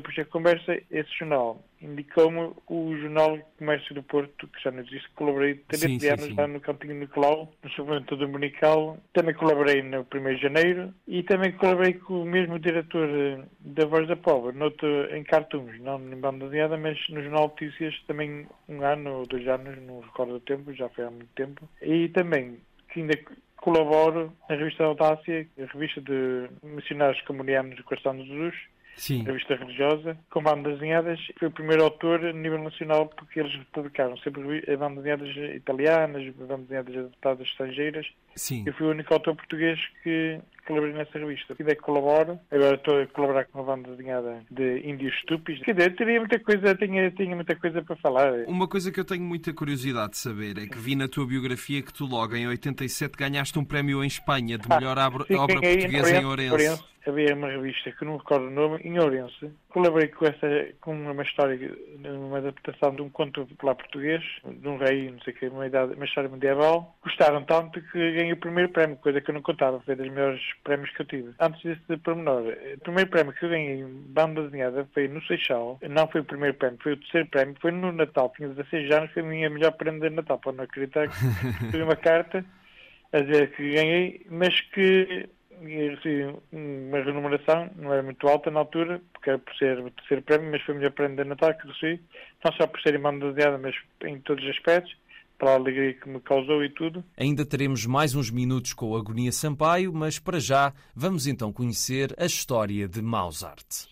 Conversa 0.08 0.24
puxa 0.24 0.24
conversa, 0.24 0.82
esse 0.90 1.18
jornal 1.18 1.62
indicou-me 1.80 2.52
o 2.66 2.96
Jornal 2.96 3.38
Comércio 3.58 3.94
do 3.94 4.02
Porto, 4.02 4.48
que 4.48 4.62
já 4.62 4.70
não 4.70 4.80
existe, 4.80 5.08
colaborei 5.14 5.56
13 5.68 6.08
anos 6.08 6.36
lá 6.36 6.48
no 6.48 6.60
Campinho 6.60 6.94
Nicolau, 6.94 7.52
no 7.62 7.70
suplemento 7.70 8.16
dominical. 8.16 8.98
Também 9.12 9.34
colaborei 9.34 9.82
no 9.82 10.00
1 10.00 10.34
de 10.34 10.42
janeiro 10.42 10.94
e 11.06 11.22
também 11.22 11.52
colaborei 11.52 11.94
com 11.94 12.22
o 12.22 12.24
mesmo 12.24 12.58
diretor 12.58 13.08
eh, 13.08 13.44
da 13.60 13.86
Voz 13.86 14.08
da 14.08 14.16
Pobre, 14.16 14.56
noutro, 14.56 15.14
em 15.14 15.22
cartoons, 15.22 15.78
não 15.80 16.00
em 16.00 16.16
banda 16.16 16.46
desenhada, 16.46 16.76
mas 16.76 16.98
no 17.10 17.22
Jornal 17.22 17.48
Notícias 17.48 17.94
também 18.06 18.46
um 18.68 18.82
ano 18.82 19.18
ou 19.18 19.26
dois 19.26 19.46
anos, 19.46 19.80
não 19.82 20.00
recordo 20.00 20.34
o 20.34 20.40
tempo, 20.40 20.72
já 20.72 20.88
foi 20.88 21.04
há 21.04 21.10
muito 21.10 21.30
tempo. 21.34 21.68
E 21.82 22.08
também 22.08 22.58
que 22.92 23.00
ainda 23.00 23.14
colaboro 23.56 24.32
na 24.48 24.56
revista 24.56 24.84
Audácia, 24.84 25.46
a 25.58 25.72
revista 25.72 26.00
de 26.00 26.48
missionários 26.62 27.20
comunianos 27.22 27.76
do 27.76 27.84
Coração 27.84 28.16
de 28.16 28.26
Jesus, 28.26 28.54
Sim. 28.98 29.22
revista 29.22 29.54
religiosa, 29.54 30.18
com 30.28 30.42
bandas 30.42 30.74
desenhadas. 30.74 31.20
Foi 31.38 31.48
o 31.48 31.52
primeiro 31.52 31.84
autor 31.84 32.24
a 32.26 32.32
nível 32.32 32.62
nacional 32.62 33.06
porque 33.06 33.40
eles 33.40 33.54
publicaram 33.72 34.16
sempre 34.18 34.42
bandas 34.76 35.04
desenhadas 35.04 35.36
italianas, 35.54 36.34
bandas 36.34 36.60
desenhadas 36.62 36.96
adaptadas 36.96 37.46
estrangeiras. 37.46 38.06
Sim. 38.34 38.64
Eu 38.66 38.72
fui 38.74 38.86
o 38.86 38.90
único 38.90 39.14
autor 39.14 39.36
português 39.36 39.78
que 40.02 40.40
colaborei 40.66 40.94
nessa 40.94 41.18
revista. 41.18 41.56
Ainda 41.58 41.74
colaboro, 41.76 42.38
agora 42.50 42.74
estou 42.74 43.00
a 43.00 43.06
colaborar 43.06 43.44
com 43.46 43.60
uma 43.60 43.76
banda 43.76 43.90
desenhada 43.90 44.42
de 44.50 44.80
índios 44.80 45.14
estúpidos. 45.14 45.62
Quer 45.62 45.74
dizer, 45.74 45.96
teria 45.96 46.20
muita 46.20 46.38
coisa, 46.38 46.74
tinha, 46.74 47.10
tinha 47.12 47.34
muita 47.34 47.56
coisa 47.56 47.82
para 47.82 47.96
falar. 47.96 48.32
Uma 48.46 48.68
coisa 48.68 48.92
que 48.92 49.00
eu 49.00 49.04
tenho 49.04 49.22
muita 49.22 49.52
curiosidade 49.54 50.10
de 50.10 50.18
saber 50.18 50.58
é 50.58 50.66
que 50.66 50.78
vi 50.78 50.94
na 50.94 51.08
tua 51.08 51.26
biografia 51.26 51.80
que 51.82 51.92
tu 51.92 52.04
logo 52.04 52.36
em 52.36 52.46
87 52.46 53.16
ganhaste 53.16 53.58
um 53.58 53.64
prémio 53.64 54.04
em 54.04 54.06
Espanha 54.06 54.58
de 54.58 54.68
melhor 54.68 54.98
ah, 54.98 55.10
sim, 55.26 55.34
obra 55.36 55.60
portuguesa 55.60 56.20
em. 56.20 56.24
Ourense 56.24 56.84
havia 57.08 57.34
uma 57.34 57.48
revista 57.48 57.90
que 57.92 58.04
não 58.04 58.16
recordo 58.18 58.46
o 58.46 58.50
nome, 58.50 58.80
em 58.88 58.99
Ourense. 58.99 59.50
Colaborei 59.68 60.09
com, 60.09 60.26
essa, 60.26 60.68
com 60.80 60.92
uma 60.92 61.23
história, 61.23 61.76
uma 62.04 62.38
adaptação 62.38 62.95
de 62.95 63.02
um 63.02 63.11
conto 63.11 63.47
popular 63.47 63.75
português, 63.75 64.23
de 64.45 64.68
um 64.68 64.76
rei, 64.78 65.11
não 65.11 65.21
sei 65.21 65.33
o 65.33 65.37
que, 65.37 65.47
uma, 65.49 65.66
idade, 65.66 65.95
uma 65.95 66.04
história 66.04 66.28
medieval. 66.28 66.97
Gostaram 67.02 67.45
tanto 67.45 67.80
que 67.80 68.12
ganhei 68.12 68.33
o 68.33 68.37
primeiro 68.37 68.71
prémio, 68.71 68.97
coisa 68.97 69.21
que 69.21 69.30
eu 69.30 69.35
não 69.35 69.42
contava, 69.42 69.80
foi 69.80 69.95
dos 69.95 70.09
melhores 70.09 70.40
prémios 70.64 70.90
que 70.90 71.02
eu 71.02 71.07
tive. 71.07 71.35
Antes 71.38 71.62
desse 71.62 71.97
pormenor, 72.02 72.45
o 72.76 72.80
primeiro 72.80 73.11
prémio 73.11 73.33
que 73.33 73.45
eu 73.45 73.50
ganhei 73.50 73.80
em 73.80 73.87
banda 74.09 74.42
desenhada 74.42 74.88
foi 74.92 75.09
no 75.09 75.23
Seixal, 75.26 75.78
não 75.88 76.09
foi 76.09 76.23
o 76.23 76.25
primeiro 76.25 76.57
prémio, 76.57 76.78
foi 76.83 76.92
o 76.95 76.97
terceiro 76.97 77.28
prémio, 77.28 77.57
foi 77.61 77.71
no 77.71 77.92
Natal, 77.92 78.33
tinha 78.37 78.49
16 78.49 78.90
anos, 78.90 79.12
foi 79.12 79.23
a 79.23 79.26
minha 79.26 79.50
melhor 79.50 79.73
prenda 79.73 80.09
de 80.09 80.16
Natal, 80.16 80.38
para 80.38 80.52
não 80.52 80.64
acreditar 80.64 81.09
que 81.09 81.14
foi 81.71 81.83
uma 81.83 81.97
carta 81.97 82.45
a 83.12 83.21
dizer 83.21 83.50
que 83.52 83.71
ganhei, 83.73 84.26
mas 84.30 84.61
que 84.61 85.28
e 85.62 85.88
recebi 85.90 86.36
uma 86.52 86.98
remuneração, 87.00 87.70
não 87.76 87.92
era 87.92 88.02
muito 88.02 88.26
alta 88.28 88.50
na 88.50 88.60
altura, 88.60 89.00
porque 89.12 89.30
era 89.30 89.38
por 89.38 89.54
ser 89.56 89.78
o 89.78 89.90
terceiro 89.90 90.22
prémio, 90.22 90.50
mas 90.50 90.62
foi 90.62 90.74
o 90.74 90.78
melhor 90.78 90.92
prémio 90.92 91.16
da 91.16 91.24
Natal 91.24 91.54
que 91.54 91.68
recebi, 91.68 92.02
não 92.44 92.52
só 92.52 92.66
por 92.66 92.80
ser 92.80 92.94
irmão 92.94 93.18
da 93.18 93.58
mas 93.58 93.74
em 94.04 94.20
todos 94.20 94.44
os 94.44 94.50
aspectos, 94.50 94.96
pela 95.38 95.54
alegria 95.54 95.94
que 95.94 96.08
me 96.08 96.20
causou 96.20 96.64
e 96.64 96.70
tudo. 96.70 97.04
Ainda 97.16 97.46
teremos 97.46 97.86
mais 97.86 98.14
uns 98.14 98.30
minutos 98.30 98.72
com 98.74 98.94
a 98.94 98.98
Agonia 98.98 99.32
Sampaio, 99.32 99.92
mas 99.92 100.18
para 100.18 100.40
já 100.40 100.72
vamos 100.94 101.26
então 101.26 101.52
conhecer 101.52 102.14
a 102.18 102.26
história 102.26 102.88
de 102.88 103.00
Mozart. 103.00 103.86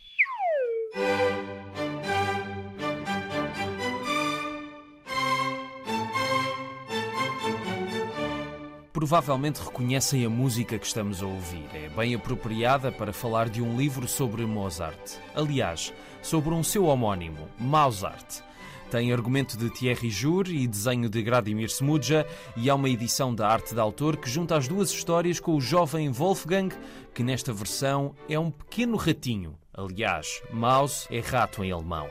Provavelmente 8.96 9.60
reconhecem 9.60 10.24
a 10.24 10.30
música 10.30 10.78
que 10.78 10.86
estamos 10.86 11.22
a 11.22 11.26
ouvir. 11.26 11.68
É 11.74 11.86
bem 11.90 12.14
apropriada 12.14 12.90
para 12.90 13.12
falar 13.12 13.50
de 13.50 13.60
um 13.60 13.76
livro 13.76 14.08
sobre 14.08 14.46
Mozart. 14.46 15.18
Aliás, 15.34 15.92
sobre 16.22 16.54
um 16.54 16.62
seu 16.62 16.86
homónimo, 16.86 17.46
Mozart. 17.58 18.40
Tem 18.90 19.12
argumento 19.12 19.58
de 19.58 19.68
Thierry 19.68 20.08
Jour 20.08 20.48
e 20.48 20.66
desenho 20.66 21.10
de 21.10 21.22
Gradimir 21.22 21.68
Smuja 21.68 22.26
e 22.56 22.70
há 22.70 22.74
uma 22.74 22.88
edição 22.88 23.34
da 23.34 23.46
arte 23.46 23.74
de 23.74 23.80
autor 23.80 24.16
que 24.16 24.30
junta 24.30 24.56
as 24.56 24.66
duas 24.66 24.90
histórias 24.90 25.38
com 25.38 25.56
o 25.56 25.60
jovem 25.60 26.10
Wolfgang, 26.10 26.74
que 27.12 27.22
nesta 27.22 27.52
versão 27.52 28.14
é 28.30 28.38
um 28.38 28.50
pequeno 28.50 28.96
ratinho 28.96 29.58
Aliás, 29.76 30.42
Maus 30.50 31.06
é 31.10 31.20
rato 31.20 31.62
em 31.62 31.70
alemão. 31.70 32.08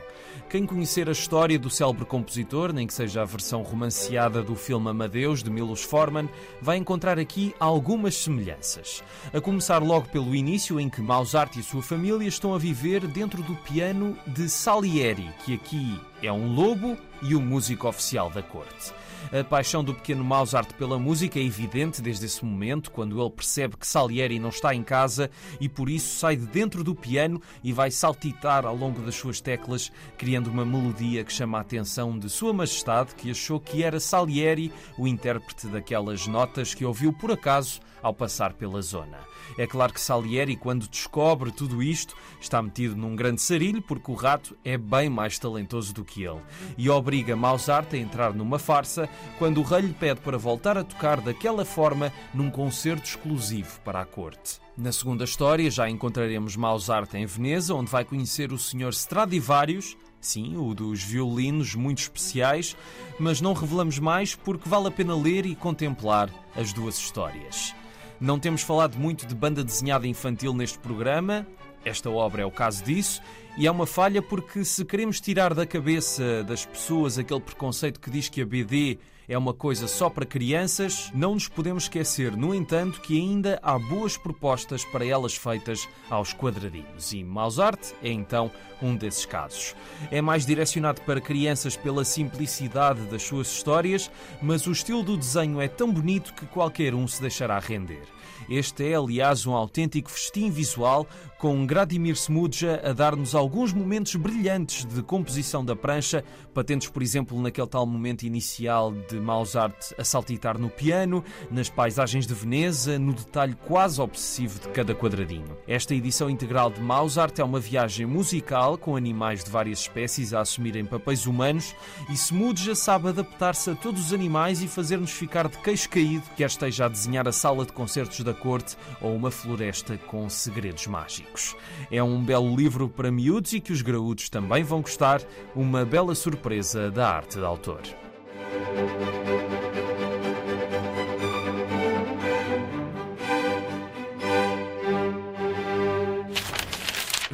Quem 0.48 0.64
conhecer 0.64 1.08
a 1.08 1.12
história 1.12 1.58
do 1.58 1.68
célebre 1.68 2.04
compositor, 2.04 2.72
nem 2.72 2.86
que 2.86 2.94
seja 2.94 3.22
a 3.22 3.24
versão 3.24 3.62
romanceada 3.62 4.40
do 4.40 4.54
filme 4.54 4.88
Amadeus, 4.88 5.42
de 5.42 5.50
Milos 5.50 5.82
Forman, 5.82 6.28
vai 6.62 6.76
encontrar 6.76 7.18
aqui 7.18 7.52
algumas 7.58 8.14
semelhanças. 8.14 9.02
A 9.34 9.40
começar 9.40 9.82
logo 9.82 10.08
pelo 10.10 10.36
início, 10.36 10.78
em 10.78 10.88
que 10.88 11.02
Mozart 11.02 11.56
e 11.56 11.62
sua 11.62 11.82
família 11.82 12.28
estão 12.28 12.54
a 12.54 12.58
viver 12.58 13.04
dentro 13.08 13.42
do 13.42 13.56
piano 13.56 14.16
de 14.28 14.48
Salieri, 14.48 15.28
que 15.44 15.54
aqui 15.54 16.00
é 16.22 16.30
um 16.30 16.54
lobo 16.54 16.96
e 17.20 17.34
o 17.34 17.40
músico 17.40 17.88
oficial 17.88 18.30
da 18.30 18.42
corte. 18.42 18.92
A 19.32 19.44
paixão 19.44 19.82
do 19.82 19.94
pequeno 19.94 20.24
Mozart 20.24 20.72
pela 20.74 20.98
música 20.98 21.38
é 21.38 21.42
evidente 21.42 22.00
desde 22.00 22.26
esse 22.26 22.44
momento, 22.44 22.90
quando 22.90 23.20
ele 23.20 23.30
percebe 23.30 23.76
que 23.76 23.86
Salieri 23.86 24.38
não 24.38 24.50
está 24.50 24.74
em 24.74 24.82
casa 24.82 25.30
e 25.60 25.68
por 25.68 25.90
isso 25.90 26.18
sai 26.18 26.36
de 26.36 26.46
dentro 26.46 26.84
do 26.84 26.94
piano 26.94 27.40
e 27.62 27.72
vai 27.72 27.90
saltitar 27.90 28.64
ao 28.64 28.76
longo 28.76 29.02
das 29.02 29.14
suas 29.14 29.40
teclas, 29.40 29.90
criando 30.16 30.48
uma 30.48 30.64
melodia 30.64 31.24
que 31.24 31.32
chama 31.32 31.58
a 31.58 31.60
atenção 31.60 32.18
de 32.18 32.30
Sua 32.30 32.52
Majestade, 32.52 33.14
que 33.14 33.30
achou 33.30 33.58
que 33.58 33.82
era 33.82 33.98
Salieri 33.98 34.72
o 34.96 35.06
intérprete 35.06 35.66
daquelas 35.66 36.26
notas 36.26 36.74
que 36.74 36.84
ouviu 36.84 37.12
por 37.12 37.30
acaso 37.30 37.80
ao 38.02 38.14
passar 38.14 38.52
pela 38.52 38.80
zona. 38.82 39.18
É 39.58 39.66
claro 39.66 39.92
que 39.92 40.00
Salieri, 40.00 40.56
quando 40.56 40.88
descobre 40.88 41.50
tudo 41.50 41.82
isto, 41.82 42.14
está 42.40 42.60
metido 42.60 42.96
num 42.96 43.16
grande 43.16 43.40
sarilho 43.40 43.80
porque 43.82 44.10
o 44.10 44.14
rato 44.14 44.56
é 44.64 44.76
bem 44.76 45.08
mais 45.08 45.38
talentoso 45.38 45.92
do 45.94 46.04
que 46.04 46.24
ele 46.24 46.40
e 46.76 46.90
obriga 46.90 47.36
Mozart 47.36 47.92
a 47.94 47.96
entrar 47.96 48.32
numa 48.32 48.58
farsa 48.58 49.08
quando 49.38 49.58
o 49.58 49.62
rei 49.62 49.82
lhe 49.82 49.92
pede 49.92 50.20
para 50.20 50.38
voltar 50.38 50.78
a 50.78 50.84
tocar 50.84 51.20
daquela 51.20 51.64
forma 51.64 52.12
num 52.32 52.50
concerto 52.50 53.04
exclusivo 53.04 53.80
para 53.80 54.00
a 54.00 54.04
corte. 54.04 54.60
Na 54.76 54.92
segunda 54.92 55.24
história 55.24 55.70
já 55.70 55.88
encontraremos 55.88 56.56
Mozart 56.56 57.14
em 57.14 57.26
Veneza, 57.26 57.74
onde 57.74 57.90
vai 57.90 58.04
conhecer 58.04 58.52
o 58.52 58.58
Sr. 58.58 58.90
Stradivarius, 58.90 59.96
sim, 60.20 60.56
o 60.56 60.74
dos 60.74 61.02
violinos 61.02 61.74
muito 61.74 61.98
especiais, 61.98 62.76
mas 63.18 63.40
não 63.40 63.52
revelamos 63.52 63.98
mais 63.98 64.34
porque 64.34 64.68
vale 64.68 64.88
a 64.88 64.90
pena 64.90 65.16
ler 65.16 65.46
e 65.46 65.54
contemplar 65.54 66.30
as 66.54 66.72
duas 66.72 66.98
histórias. 66.98 67.74
Não 68.20 68.38
temos 68.38 68.62
falado 68.62 68.98
muito 68.98 69.26
de 69.26 69.34
banda 69.34 69.62
desenhada 69.62 70.06
infantil 70.06 70.54
neste 70.54 70.78
programa, 70.78 71.46
esta 71.86 72.10
obra 72.10 72.42
é 72.42 72.44
o 72.44 72.50
caso 72.50 72.84
disso, 72.84 73.22
e 73.56 73.66
é 73.66 73.70
uma 73.70 73.86
falha 73.86 74.20
porque 74.20 74.64
se 74.64 74.84
queremos 74.84 75.20
tirar 75.20 75.54
da 75.54 75.64
cabeça 75.64 76.42
das 76.44 76.66
pessoas 76.66 77.16
aquele 77.16 77.40
preconceito 77.40 78.00
que 78.00 78.10
diz 78.10 78.28
que 78.28 78.42
a 78.42 78.46
BD 78.46 78.98
é 79.28 79.36
uma 79.36 79.52
coisa 79.52 79.88
só 79.88 80.08
para 80.08 80.24
crianças, 80.24 81.10
não 81.14 81.34
nos 81.34 81.48
podemos 81.48 81.84
esquecer, 81.84 82.36
no 82.36 82.54
entanto, 82.54 83.00
que 83.00 83.18
ainda 83.18 83.58
há 83.62 83.78
boas 83.78 84.16
propostas 84.16 84.84
para 84.84 85.04
elas 85.04 85.34
feitas 85.34 85.88
aos 86.08 86.32
quadradinhos. 86.32 87.12
E 87.12 87.24
Mozart 87.24 87.80
é 88.02 88.10
então 88.10 88.50
um 88.80 88.94
desses 88.94 89.26
casos. 89.26 89.74
É 90.10 90.20
mais 90.20 90.46
direcionado 90.46 91.00
para 91.02 91.20
crianças 91.20 91.76
pela 91.76 92.04
simplicidade 92.04 93.00
das 93.06 93.22
suas 93.22 93.48
histórias, 93.48 94.10
mas 94.40 94.66
o 94.66 94.72
estilo 94.72 95.02
do 95.02 95.16
desenho 95.16 95.60
é 95.60 95.68
tão 95.68 95.92
bonito 95.92 96.34
que 96.34 96.46
qualquer 96.46 96.94
um 96.94 97.08
se 97.08 97.20
deixará 97.20 97.58
render. 97.58 98.02
Este 98.48 98.92
é, 98.92 98.94
aliás, 98.94 99.44
um 99.44 99.54
autêntico 99.54 100.10
festim 100.10 100.50
visual, 100.50 101.06
com 101.38 101.66
Gradimir 101.66 102.14
Smuja 102.14 102.80
a 102.84 102.92
dar-nos 102.92 103.34
alguns 103.34 103.72
momentos 103.72 104.14
brilhantes 104.14 104.84
de 104.84 105.02
composição 105.02 105.64
da 105.64 105.74
prancha, 105.74 106.24
patentes, 106.54 106.88
por 106.88 107.02
exemplo, 107.02 107.40
naquele 107.40 107.66
tal 107.66 107.84
momento 107.84 108.22
inicial 108.22 108.92
de 108.92 109.15
Mozart 109.20 109.92
a 109.98 110.04
saltitar 110.04 110.58
no 110.58 110.68
piano, 110.68 111.24
nas 111.50 111.68
paisagens 111.68 112.26
de 112.26 112.34
Veneza, 112.34 112.98
no 112.98 113.12
detalhe 113.12 113.56
quase 113.66 114.00
obsessivo 114.00 114.60
de 114.60 114.68
cada 114.68 114.94
quadradinho. 114.94 115.56
Esta 115.66 115.94
edição 115.94 116.28
integral 116.30 116.70
de 116.70 116.80
Mozart 116.80 117.38
é 117.38 117.44
uma 117.44 117.60
viagem 117.60 118.06
musical 118.06 118.78
com 118.78 118.96
animais 118.96 119.44
de 119.44 119.50
várias 119.50 119.80
espécies 119.80 120.32
a 120.32 120.40
assumirem 120.40 120.84
papéis 120.84 121.26
humanos 121.26 121.74
e 122.08 122.14
Smuja 122.14 122.74
sabe 122.74 123.08
adaptar-se 123.08 123.70
a 123.70 123.74
todos 123.74 124.06
os 124.06 124.12
animais 124.12 124.62
e 124.62 124.68
fazer-nos 124.68 125.10
ficar 125.10 125.48
de 125.48 125.58
queixo 125.58 125.88
caído, 125.88 126.24
quer 126.36 126.46
esteja 126.46 126.86
a 126.86 126.88
desenhar 126.88 127.26
a 127.28 127.32
sala 127.32 127.64
de 127.64 127.72
concertos 127.72 128.20
da 128.20 128.34
corte 128.34 128.76
ou 129.00 129.14
uma 129.14 129.30
floresta 129.30 129.96
com 129.96 130.28
segredos 130.28 130.86
mágicos. 130.86 131.56
É 131.90 132.02
um 132.02 132.22
belo 132.22 132.54
livro 132.54 132.88
para 132.88 133.10
miúdos 133.10 133.52
e 133.52 133.60
que 133.60 133.72
os 133.72 133.82
graúdos 133.82 134.28
também 134.28 134.62
vão 134.62 134.80
gostar, 134.80 135.20
uma 135.54 135.84
bela 135.84 136.14
surpresa 136.14 136.90
da 136.90 137.08
arte 137.08 137.38
de 137.38 137.44
autor. 137.44 137.82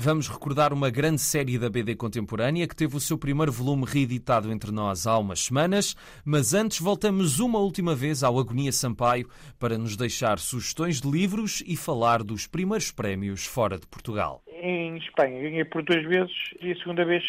Vamos 0.05 0.27
recordar 0.27 0.73
uma 0.73 0.91
grande 0.91 1.21
série 1.21 1.57
da 1.57 1.71
BD 1.71 1.95
contemporânea 1.95 2.67
que 2.67 2.75
teve 2.75 2.97
o 2.97 3.01
seu 3.01 3.17
primeiro 3.17 3.53
volume 3.53 3.85
reeditado 3.87 4.51
entre 4.51 4.73
nós 4.73 5.07
há 5.07 5.17
umas 5.17 5.45
semanas, 5.45 5.95
mas 6.25 6.53
antes 6.53 6.81
voltamos 6.81 7.39
uma 7.39 7.61
última 7.61 7.95
vez 7.95 8.25
ao 8.25 8.37
Agonia 8.37 8.73
Sampaio 8.73 9.29
para 9.61 9.79
nos 9.79 9.97
deixar 9.97 10.41
sugestões 10.41 11.01
de 11.01 11.09
livros 11.09 11.63
e 11.69 11.77
falar 11.77 12.25
dos 12.25 12.49
primeiros 12.49 12.91
prémios 12.91 13.47
fora 13.47 13.79
de 13.79 13.87
Portugal. 13.87 14.43
Em 14.61 14.97
Espanha 14.97 15.41
ganhei 15.41 15.65
por 15.65 15.85
duas 15.85 16.05
vezes 16.05 16.35
e 16.61 16.73
a 16.73 16.77
segunda 16.79 17.05
vez 17.05 17.23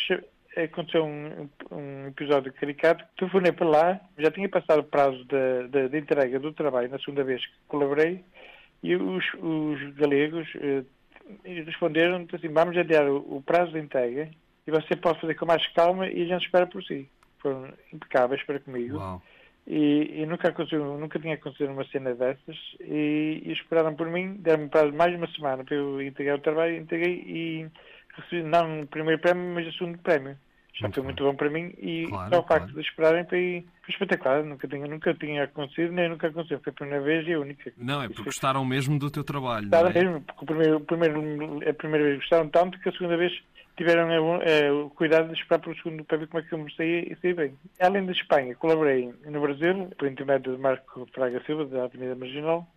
aconteceu 0.56 1.06
um, 1.06 1.50
um 1.72 2.08
episódio 2.08 2.54
caricato. 2.54 3.06
Telefonei 3.18 3.52
para 3.52 3.68
lá, 3.68 4.00
já 4.18 4.32
tinha 4.32 4.50
passado 4.50 4.80
o 4.80 4.84
prazo 4.84 5.24
da 5.26 5.98
entrega 5.98 6.39
do 6.39 6.54
trabalho 6.54 6.89
na 6.89 7.00
segunda 7.00 7.24
vez 7.24 7.46
que 7.46 7.54
colaborei 7.68 8.24
e 8.84 8.96
os, 8.96 9.26
os 9.36 9.96
galegos 9.96 10.48
eh, 10.58 10.84
responderam 11.66 12.28
assim, 12.34 12.50
vamos 12.50 12.78
adiar 12.78 13.10
o, 13.10 13.42
prazo 13.42 13.72
de 13.72 13.80
entrega 13.80 14.30
e 14.68 14.72
você 14.72 14.96
pode 14.96 15.22
fazer 15.22 15.36
com 15.36 15.46
mais 15.46 15.66
calma 15.70 16.08
e 16.08 16.24
a 16.24 16.26
gente 16.26 16.46
espera 16.46 16.68
por 16.68 16.84
si. 16.84 17.10
Foram 17.39 17.74
impecáveis 17.92 18.44
para 18.44 18.60
comigo. 18.60 18.98
Uau. 18.98 19.22
E, 19.66 20.22
e, 20.22 20.26
nunca, 20.26 20.50
aconteceu, 20.50 20.98
nunca 20.98 21.18
tinha 21.18 21.36
acontecido 21.36 21.72
uma 21.72 21.86
cena 21.86 22.13
dessas 22.13 22.58
e, 22.82 23.42
e 23.46 23.54
esperaram 23.54 23.96
por 23.96 24.08
mim, 24.08 24.34
deram-me 24.34 24.68
prazo 24.68 24.92
mais 24.92 25.12
de 25.12 25.18
uma 25.18 25.32
semana 25.32 25.63
para 25.63 25.76
eu 25.76 26.02
entregar 26.02 26.36
o 26.36 26.42
trabalho, 26.42 26.76
entreguei 26.76 27.24
e 27.26 27.68
recebi 28.13 28.43
não 28.43 28.82
o 28.82 28.88
primeiro 28.88 29.21
prémio, 29.21 29.54
mas 29.54 29.67
o 29.67 29.71
segundo 29.73 29.97
prémio 29.99 30.38
já 30.76 30.88
muito 30.88 30.95
foi 30.95 31.04
muito 31.04 31.23
bom 31.23 31.36
para 31.36 31.49
mim 31.52 31.71
e 31.78 32.08
claro, 32.08 32.34
só 32.34 32.39
o 32.39 32.43
facto 32.43 32.65
claro. 32.65 32.73
de 32.73 32.82
esperarem 32.82 33.26
foi, 33.26 33.65
foi 33.82 33.89
espetacular. 33.89 34.43
Nunca 34.43 34.67
tinha, 34.67 34.88
nunca 34.88 35.13
tinha 35.13 35.43
acontecido, 35.43 35.91
nem 35.91 36.10
nunca 36.10 36.28
aconteceu. 36.28 36.60
Foi 36.62 36.71
a 36.71 36.76
primeira 36.76 37.04
vez 37.04 37.28
e 37.28 37.34
a 37.34 37.39
única. 37.39 37.71
Não, 37.78 38.02
é 38.02 38.08
porque 38.08 38.23
gostaram 38.23 38.65
mesmo 38.65 38.97
do 38.97 39.12
teu 39.12 39.23
trabalho. 39.23 39.69
Gostaram 39.69 39.89
é? 39.89 39.93
mesmo, 39.93 40.21
porque 40.21 40.43
o 40.43 40.45
primeiro, 40.47 40.78
o 40.78 40.82
primeiro, 40.82 41.69
a 41.69 41.73
primeira 41.73 42.06
vez 42.06 42.17
gostaram 42.17 42.49
tanto 42.49 42.80
que 42.80 42.89
a 42.89 42.91
segunda 42.91 43.17
vez 43.17 43.32
tiveram 43.78 44.10
é, 44.41 44.71
o 44.71 44.89
cuidado 44.89 45.28
de 45.28 45.39
esperar 45.39 45.60
para 45.60 45.71
o 45.71 45.76
segundo 45.76 46.04
para 46.06 46.17
ver 46.17 46.28
como 46.28 46.43
é 46.43 46.47
que 46.47 46.54
eu 46.54 46.60
me 46.60 46.76
saía 46.76 47.02
e 47.02 47.17
saí 47.21 47.34
bem. 47.34 47.56
Além 47.80 48.06
da 48.06 48.12
Espanha, 48.12 48.56
colaborei 48.56 49.13
no 49.26 49.41
Brasil, 49.41 49.91
por 49.97 50.08
intermédio 50.08 50.56
de 50.56 50.62
Marco 50.62 51.08
Fraga 51.13 51.41
Silva, 51.45 51.65
da 51.65 51.84
Avenida 51.84 52.15
Marginal. 52.15 52.67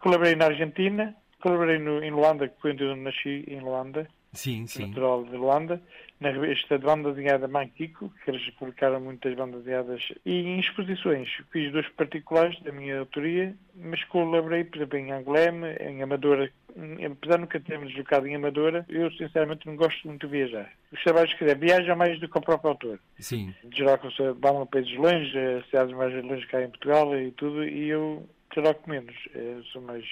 Colaborei 0.00 0.34
na 0.34 0.46
Argentina, 0.46 1.14
colaborei 1.40 1.78
no, 1.78 2.02
em 2.02 2.10
Luanda, 2.10 2.48
que 2.48 2.60
foi 2.60 2.72
onde 2.72 2.82
eu 2.82 2.96
nasci, 2.96 3.44
em 3.46 3.60
Luanda 3.60 4.08
sim, 4.32 4.66
sim. 4.66 4.86
natural 4.86 5.24
de 5.24 5.36
Luanda, 5.36 5.82
na 6.22 6.30
revista 6.30 6.78
de 6.78 6.84
banda 6.84 7.12
desenhada 7.12 7.48
Manquico, 7.48 8.12
que 8.24 8.30
eles 8.30 8.48
publicaram 8.50 9.00
muitas 9.00 9.34
bandas 9.34 9.64
desenhadas, 9.64 10.12
e 10.24 10.40
em 10.40 10.60
exposições. 10.60 11.28
Fiz 11.50 11.72
duas 11.72 11.88
particulares 11.90 12.58
da 12.62 12.70
minha 12.70 13.00
autoria, 13.00 13.54
mas 13.74 14.02
colaborei, 14.04 14.64
por 14.64 14.76
exemplo, 14.76 14.98
em 14.98 15.10
Angoulême, 15.10 15.74
em 15.80 16.02
Amadora. 16.02 16.50
Apesar 16.70 17.34
de 17.34 17.40
nunca 17.40 17.60
termos 17.60 17.88
deslocado 17.88 18.26
em 18.26 18.36
Amadora, 18.36 18.86
eu 18.88 19.10
sinceramente 19.12 19.66
não 19.66 19.76
gosto 19.76 20.06
muito 20.06 20.26
de 20.26 20.32
viajar. 20.32 20.72
Os 20.92 21.02
trabalhos 21.02 21.34
que 21.34 21.54
viajam 21.54 21.96
mais 21.96 22.18
do 22.20 22.28
que 22.28 22.38
o 22.38 22.40
próprio 22.40 22.70
autor. 22.70 23.00
Sim. 23.18 23.52
De 23.64 23.76
geral, 23.76 23.98
vão 24.40 24.62
a 24.62 24.66
países 24.66 24.96
longe, 24.96 25.36
a 25.36 25.62
cidades 25.64 25.94
mais 25.94 26.24
longe 26.24 26.46
cá 26.46 26.62
em 26.62 26.70
Portugal 26.70 27.18
e 27.18 27.32
tudo, 27.32 27.64
e 27.64 27.88
eu 27.88 28.26
troco 28.50 28.88
menos. 28.88 29.14
Eu 29.34 29.62
sou 29.64 29.82
mais 29.82 30.04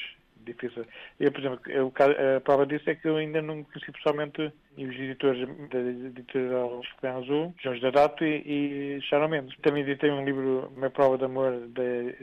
difícil. 0.45 0.87
Eu, 1.19 1.33
por 1.33 1.41
exemplo, 1.41 1.61
eu, 1.71 1.93
a 2.37 2.41
prova 2.41 2.67
disso 2.67 2.89
é 2.89 2.95
que 2.95 3.09
eu 3.09 3.17
ainda 3.17 3.41
não 3.43 3.65
conheci 3.65 3.93
pessoalmente 3.93 4.53
os 4.77 4.95
editores 4.95 5.47
da 5.71 5.79
editorial 5.81 6.83
Azul, 7.03 7.55
João 7.63 7.81
Dadato 7.81 8.25
e, 8.25 8.97
e 8.97 9.03
Sharon 9.03 9.29
Mendes. 9.29 9.57
Também 9.63 9.83
editei 9.83 10.11
um 10.11 10.25
livro, 10.25 10.73
Uma 10.77 10.91
Prova 10.91 11.19
de 11.19 11.25
Amor, 11.25 11.53
da 11.69 11.83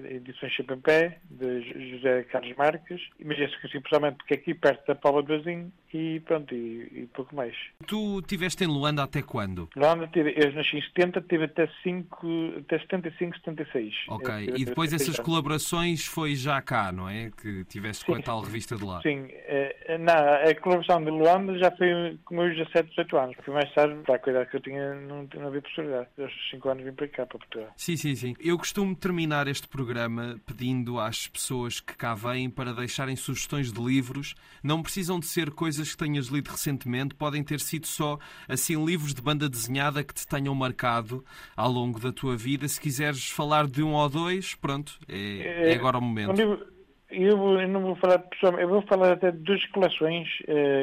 edição 0.10 0.50
Pé, 0.82 1.20
de 1.30 1.92
José 1.92 2.24
Carlos 2.24 2.56
Marques, 2.56 3.02
mas 3.24 3.40
esse 3.40 3.60
conheci 3.60 3.80
pessoalmente 3.80 4.18
porque 4.18 4.34
é 4.34 4.38
aqui 4.38 4.54
perto 4.54 4.88
da 4.88 4.96
Paula 4.96 5.22
do 5.22 5.38
Vazinho 5.38 5.72
e 5.94 6.20
pronto, 6.22 6.54
e, 6.54 7.04
e, 7.04 7.10
pouco 7.14 7.36
mais. 7.36 7.56
Tu 7.86 8.20
estiveste 8.20 8.64
em 8.64 8.68
Luanda 8.68 9.04
até 9.04 9.22
quando? 9.22 9.70
Luanda, 9.76 10.08
tive, 10.08 10.34
eu 10.36 10.52
nasci 10.54 10.78
em 10.78 10.82
70, 10.82 11.22
tive 11.22 11.46
até, 11.46 11.70
5, 11.84 12.54
até 12.60 12.80
75, 12.80 13.38
76. 13.38 13.94
Ok, 14.10 14.54
e 14.58 14.66
depois 14.66 14.94
essas 14.94 15.20
colaborações 15.20 16.06
foi 16.06 16.36
já 16.36 16.62
cá, 16.62 16.92
não 16.92 17.10
é? 17.10 17.32
Que 17.42 17.64
tiveste 17.66 18.06
com 18.06 18.16
a 18.16 18.22
tal 18.22 18.42
revista 18.42 18.76
de 18.76 18.84
lá. 18.84 19.02
Sim, 19.02 19.28
eh, 19.30 19.98
não, 20.00 20.14
a 20.14 20.54
colaboração 20.56 21.04
de 21.04 21.10
Luanda 21.10 21.58
já 21.58 21.72
foi 21.72 22.18
meus 22.38 22.56
17, 22.56 22.90
18 22.90 23.18
anos. 23.18 23.36
Fui 23.44 23.54
mais 23.54 23.74
tarde, 23.74 23.96
para 24.04 24.16
a 24.16 24.20
cuidar 24.20 24.46
que 24.46 24.58
eu 24.58 24.62
tinha, 24.62 24.94
não, 24.94 25.28
não 25.36 25.48
havia 25.48 25.62
possibilidade. 25.62 26.08
Aos 26.20 26.50
5 26.52 26.70
anos 26.70 26.84
vim 26.84 26.94
para 26.94 27.08
cá, 27.08 27.26
para 27.26 27.40
Portugal. 27.40 27.70
Sim, 27.76 27.98
sim, 27.98 28.16
sim. 28.16 28.36
Eu 28.40 28.58
costumo 28.58 28.96
terminar 28.96 29.48
este 29.48 29.68
programa 29.68 30.40
pedindo 30.46 31.00
às 31.00 31.28
pessoas 31.28 31.80
que 31.80 31.96
cá 31.96 32.14
vêm 32.14 32.50
para 32.50 32.74
deixarem 32.74 33.16
sugestões 33.16 33.72
de 33.72 33.82
livros. 33.82 34.36
Não 34.64 34.82
precisam 34.82 35.20
de 35.20 35.26
ser 35.26 35.52
coisas 35.52 35.92
que 35.92 35.98
tenhas 35.98 36.28
lido 36.28 36.50
recentemente, 36.50 37.16
podem 37.16 37.44
ter 37.44 37.60
sido 37.60 37.88
só, 37.88 38.20
assim, 38.48 38.84
livros 38.86 39.14
de 39.14 39.22
banda 39.22 39.50
desenhada 39.50 40.04
que 40.04 40.14
te 40.14 40.28
tenham 40.28 40.54
marcado 40.54 41.26
ao 41.56 41.72
longo 41.72 42.00
da 42.00 42.12
tua 42.12 42.38
vida. 42.38 42.68
Se 42.68 42.80
quiseres 42.80 43.30
falar 43.30 43.68
de 43.68 43.82
um 43.82 43.94
ou 43.94 44.08
dois, 44.08 44.56
pronto, 44.56 45.00
é, 45.08 45.72
é 45.72 45.76
agora 45.76 45.98
o 45.98 46.02
momento. 46.02 46.42
Um 46.42 46.77
eu, 47.10 47.60
eu, 47.60 47.68
não 47.68 47.82
vou 47.82 47.96
falar 47.96 48.20
pessoalmente, 48.20 48.64
eu 48.64 48.70
vou 48.70 48.82
falar 48.84 49.14
até 49.14 49.32
de 49.32 49.38
duas 49.40 49.66
coleções, 49.68 50.28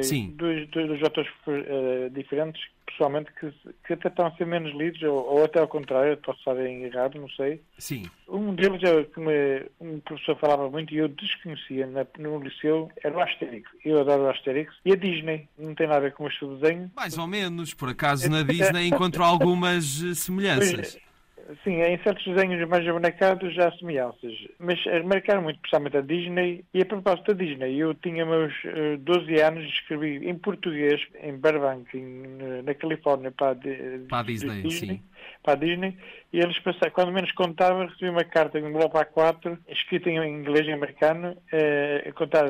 Sim. 0.02 0.34
dois, 0.36 1.02
autores 1.02 1.30
eh, 1.46 2.08
diferentes, 2.10 2.62
pessoalmente, 2.86 3.30
que, 3.38 3.52
que 3.86 3.92
até 3.92 4.08
estão 4.08 4.26
a 4.26 4.36
ser 4.36 4.46
menos 4.46 4.74
lidos, 4.74 5.02
ou, 5.02 5.14
ou 5.14 5.44
até 5.44 5.60
ao 5.60 5.68
contrário, 5.68 6.16
posso 6.18 6.38
estar 6.38 6.56
errado, 6.56 7.20
não 7.20 7.28
sei. 7.30 7.60
Sim. 7.78 8.04
Um 8.28 8.54
deles 8.54 8.82
é 8.82 9.04
que 9.04 9.20
me, 9.20 9.66
um 9.80 10.00
professor 10.00 10.38
falava 10.38 10.70
muito 10.70 10.94
e 10.94 10.98
eu 10.98 11.08
desconhecia 11.08 11.86
na, 11.86 12.06
no 12.18 12.38
liceu, 12.38 12.90
era 13.02 13.16
o 13.16 13.20
Asterix. 13.20 13.68
Eu 13.84 14.00
adoro 14.00 14.24
o 14.24 14.30
Asterix. 14.30 14.74
E 14.84 14.92
a 14.92 14.96
Disney, 14.96 15.48
não 15.58 15.74
tem 15.74 15.86
nada 15.86 15.98
a 15.98 16.02
ver 16.02 16.12
com 16.14 16.26
este 16.26 16.46
desenho. 16.46 16.90
Mais 16.96 17.18
ou 17.18 17.26
menos, 17.26 17.74
por 17.74 17.88
acaso 17.90 18.30
na 18.30 18.42
Disney 18.44 18.88
encontro 18.88 19.22
algumas 19.22 20.02
eh, 20.02 20.14
semelhanças. 20.14 20.94
Pois, 20.94 21.04
Sim, 21.62 21.82
em 21.82 21.98
certos 21.98 22.24
desenhos 22.24 22.66
mais 22.68 22.86
abonecados 22.88 23.54
já 23.54 23.68
há 23.68 23.72
semelhanças, 23.72 24.32
mas 24.58 24.78
marcaram 25.04 25.42
muito, 25.42 25.56
especialmente 25.56 25.96
a 25.96 26.00
Disney. 26.00 26.64
E 26.72 26.80
a 26.80 26.86
propósito 26.86 27.34
da 27.34 27.44
Disney, 27.44 27.78
eu 27.78 27.94
tinha 27.94 28.24
meus 28.24 28.52
uh, 28.64 28.96
12 28.98 29.40
anos, 29.40 29.64
escrevi 29.66 30.26
em 30.28 30.36
português, 30.36 31.00
em 31.22 31.36
Burbank, 31.36 31.88
na 32.64 32.74
Califórnia, 32.74 33.30
para 33.30 33.52
a, 33.52 33.56
para 34.08 34.18
a 34.20 34.22
Disney, 34.22 34.62
Disney, 34.62 34.94
sim. 34.94 35.02
Para 35.44 35.52
a 35.52 35.56
Disney, 35.56 35.94
e 36.32 36.40
eles 36.40 36.58
passaram, 36.60 36.90
quando 36.90 37.12
menos 37.12 37.30
contava, 37.32 37.84
recebi 37.84 38.08
uma 38.08 38.24
carta 38.24 38.58
em 38.58 38.64
envelope 38.64 38.96
A4, 38.96 39.58
escrita 39.68 40.08
em 40.08 40.40
inglês 40.40 40.66
e 40.66 40.72
americano, 40.72 41.32
uh, 41.32 42.08
a 42.08 42.12
contar 42.12 42.46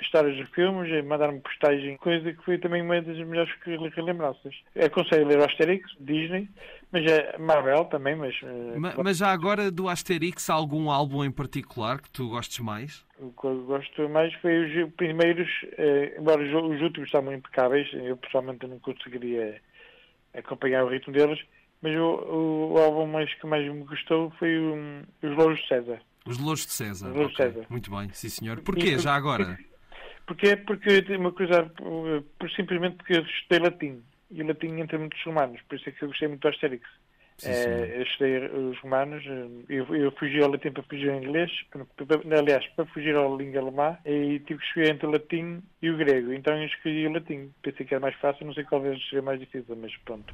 histórias 0.00 0.36
dos 0.36 0.48
filmes, 0.50 0.92
a 0.92 1.02
mandar-me 1.02 1.40
postagem, 1.40 1.96
coisa 1.98 2.32
que 2.32 2.44
foi 2.44 2.58
também 2.58 2.82
uma 2.82 3.00
das 3.00 3.16
melhores 3.18 3.52
relembranças. 3.94 4.54
Aconselho 4.82 5.24
a 5.24 5.28
ler 5.28 5.38
o 5.38 5.44
Asterix, 5.44 5.90
Disney, 6.00 6.48
mas 6.90 7.04
é 7.10 7.38
Marvel 7.38 7.84
também, 7.86 8.16
mas... 8.16 8.34
Eh, 8.42 8.78
mas, 8.78 8.94
mas 8.96 9.16
já 9.18 9.28
agora 9.28 9.70
do 9.70 9.88
Asterix, 9.88 10.48
algum 10.50 10.90
álbum 10.90 11.24
em 11.24 11.30
particular 11.30 12.00
que 12.00 12.10
tu 12.10 12.28
gostes 12.28 12.58
mais? 12.58 13.04
O 13.18 13.32
que 13.32 13.46
eu 13.46 13.62
gosto 13.64 14.08
mais 14.08 14.32
foi 14.34 14.84
os 14.84 14.92
primeiros, 14.94 15.48
eh, 15.76 16.16
embora 16.18 16.42
os 16.42 16.80
últimos 16.80 17.10
são 17.10 17.32
impecáveis, 17.32 17.88
eu 17.92 18.16
pessoalmente 18.16 18.66
não 18.66 18.78
conseguiria 18.78 19.60
acompanhar 20.34 20.84
o 20.84 20.88
ritmo 20.88 21.12
deles, 21.12 21.40
mas 21.82 21.96
o, 21.96 22.72
o 22.72 22.78
álbum 22.78 23.06
mais 23.06 23.32
que 23.34 23.46
mais 23.46 23.64
me 23.72 23.84
gostou 23.84 24.30
foi 24.38 24.58
Os 25.22 25.36
Louros 25.36 25.58
de 25.60 25.68
César. 25.68 26.00
Os 26.26 26.38
Louros 26.38 26.66
de 26.66 26.72
César. 26.72 27.08
Os 27.08 27.16
Louros 27.16 27.34
okay. 27.34 27.46
de 27.46 27.52
César. 27.54 27.66
Muito 27.70 27.90
bem, 27.90 28.08
sim 28.12 28.28
senhor. 28.28 28.60
Porquê, 28.60 28.98
já 28.98 29.14
agora? 29.14 29.58
Porque, 30.26 30.56
porque 30.56 31.16
uma 31.16 31.32
coisa, 31.32 31.64
por, 32.38 32.50
simplesmente 32.52 32.96
porque 32.96 33.14
eu 33.14 33.22
estudei 33.22 33.58
latim 33.58 34.02
e 34.30 34.42
o 34.42 34.46
latim 34.46 34.78
entra 34.78 34.98
muitos 34.98 35.20
romanos, 35.24 35.60
por 35.68 35.76
isso 35.76 35.88
é 35.88 35.92
que 35.92 36.04
eu 36.04 36.08
gostei 36.08 36.28
muito 36.28 36.42
do 36.42 36.48
Asterix. 36.48 36.86
é, 37.42 37.96
eu 37.96 38.02
estudei 38.02 38.46
os 38.46 38.78
romanos, 38.78 39.24
eu, 39.68 39.96
eu 39.96 40.12
fugi 40.12 40.40
ao 40.40 40.50
latim 40.50 40.70
para 40.70 40.84
fugir 40.84 41.10
ao 41.10 41.16
inglês, 41.16 41.50
aliás, 42.38 42.64
para 42.76 42.86
fugir 42.86 43.16
à 43.16 43.26
língua 43.26 43.60
alemã, 43.60 43.98
e 44.04 44.38
tive 44.40 44.60
que 44.60 44.66
escolher 44.66 44.90
entre 44.90 45.06
o 45.06 45.10
latim 45.10 45.62
e 45.82 45.90
o 45.90 45.96
grego, 45.96 46.32
então 46.32 46.56
eu 46.56 46.66
escolhi 46.66 47.08
o 47.08 47.12
latim. 47.12 47.50
Pensei 47.60 47.84
que 47.84 47.94
era 47.94 48.00
mais 48.00 48.14
fácil, 48.16 48.46
não 48.46 48.54
sei 48.54 48.62
qual 48.62 48.82
vez 48.82 49.02
seria 49.08 49.22
mais 49.22 49.40
difícil, 49.40 49.74
mas 49.74 49.96
pronto. 50.04 50.32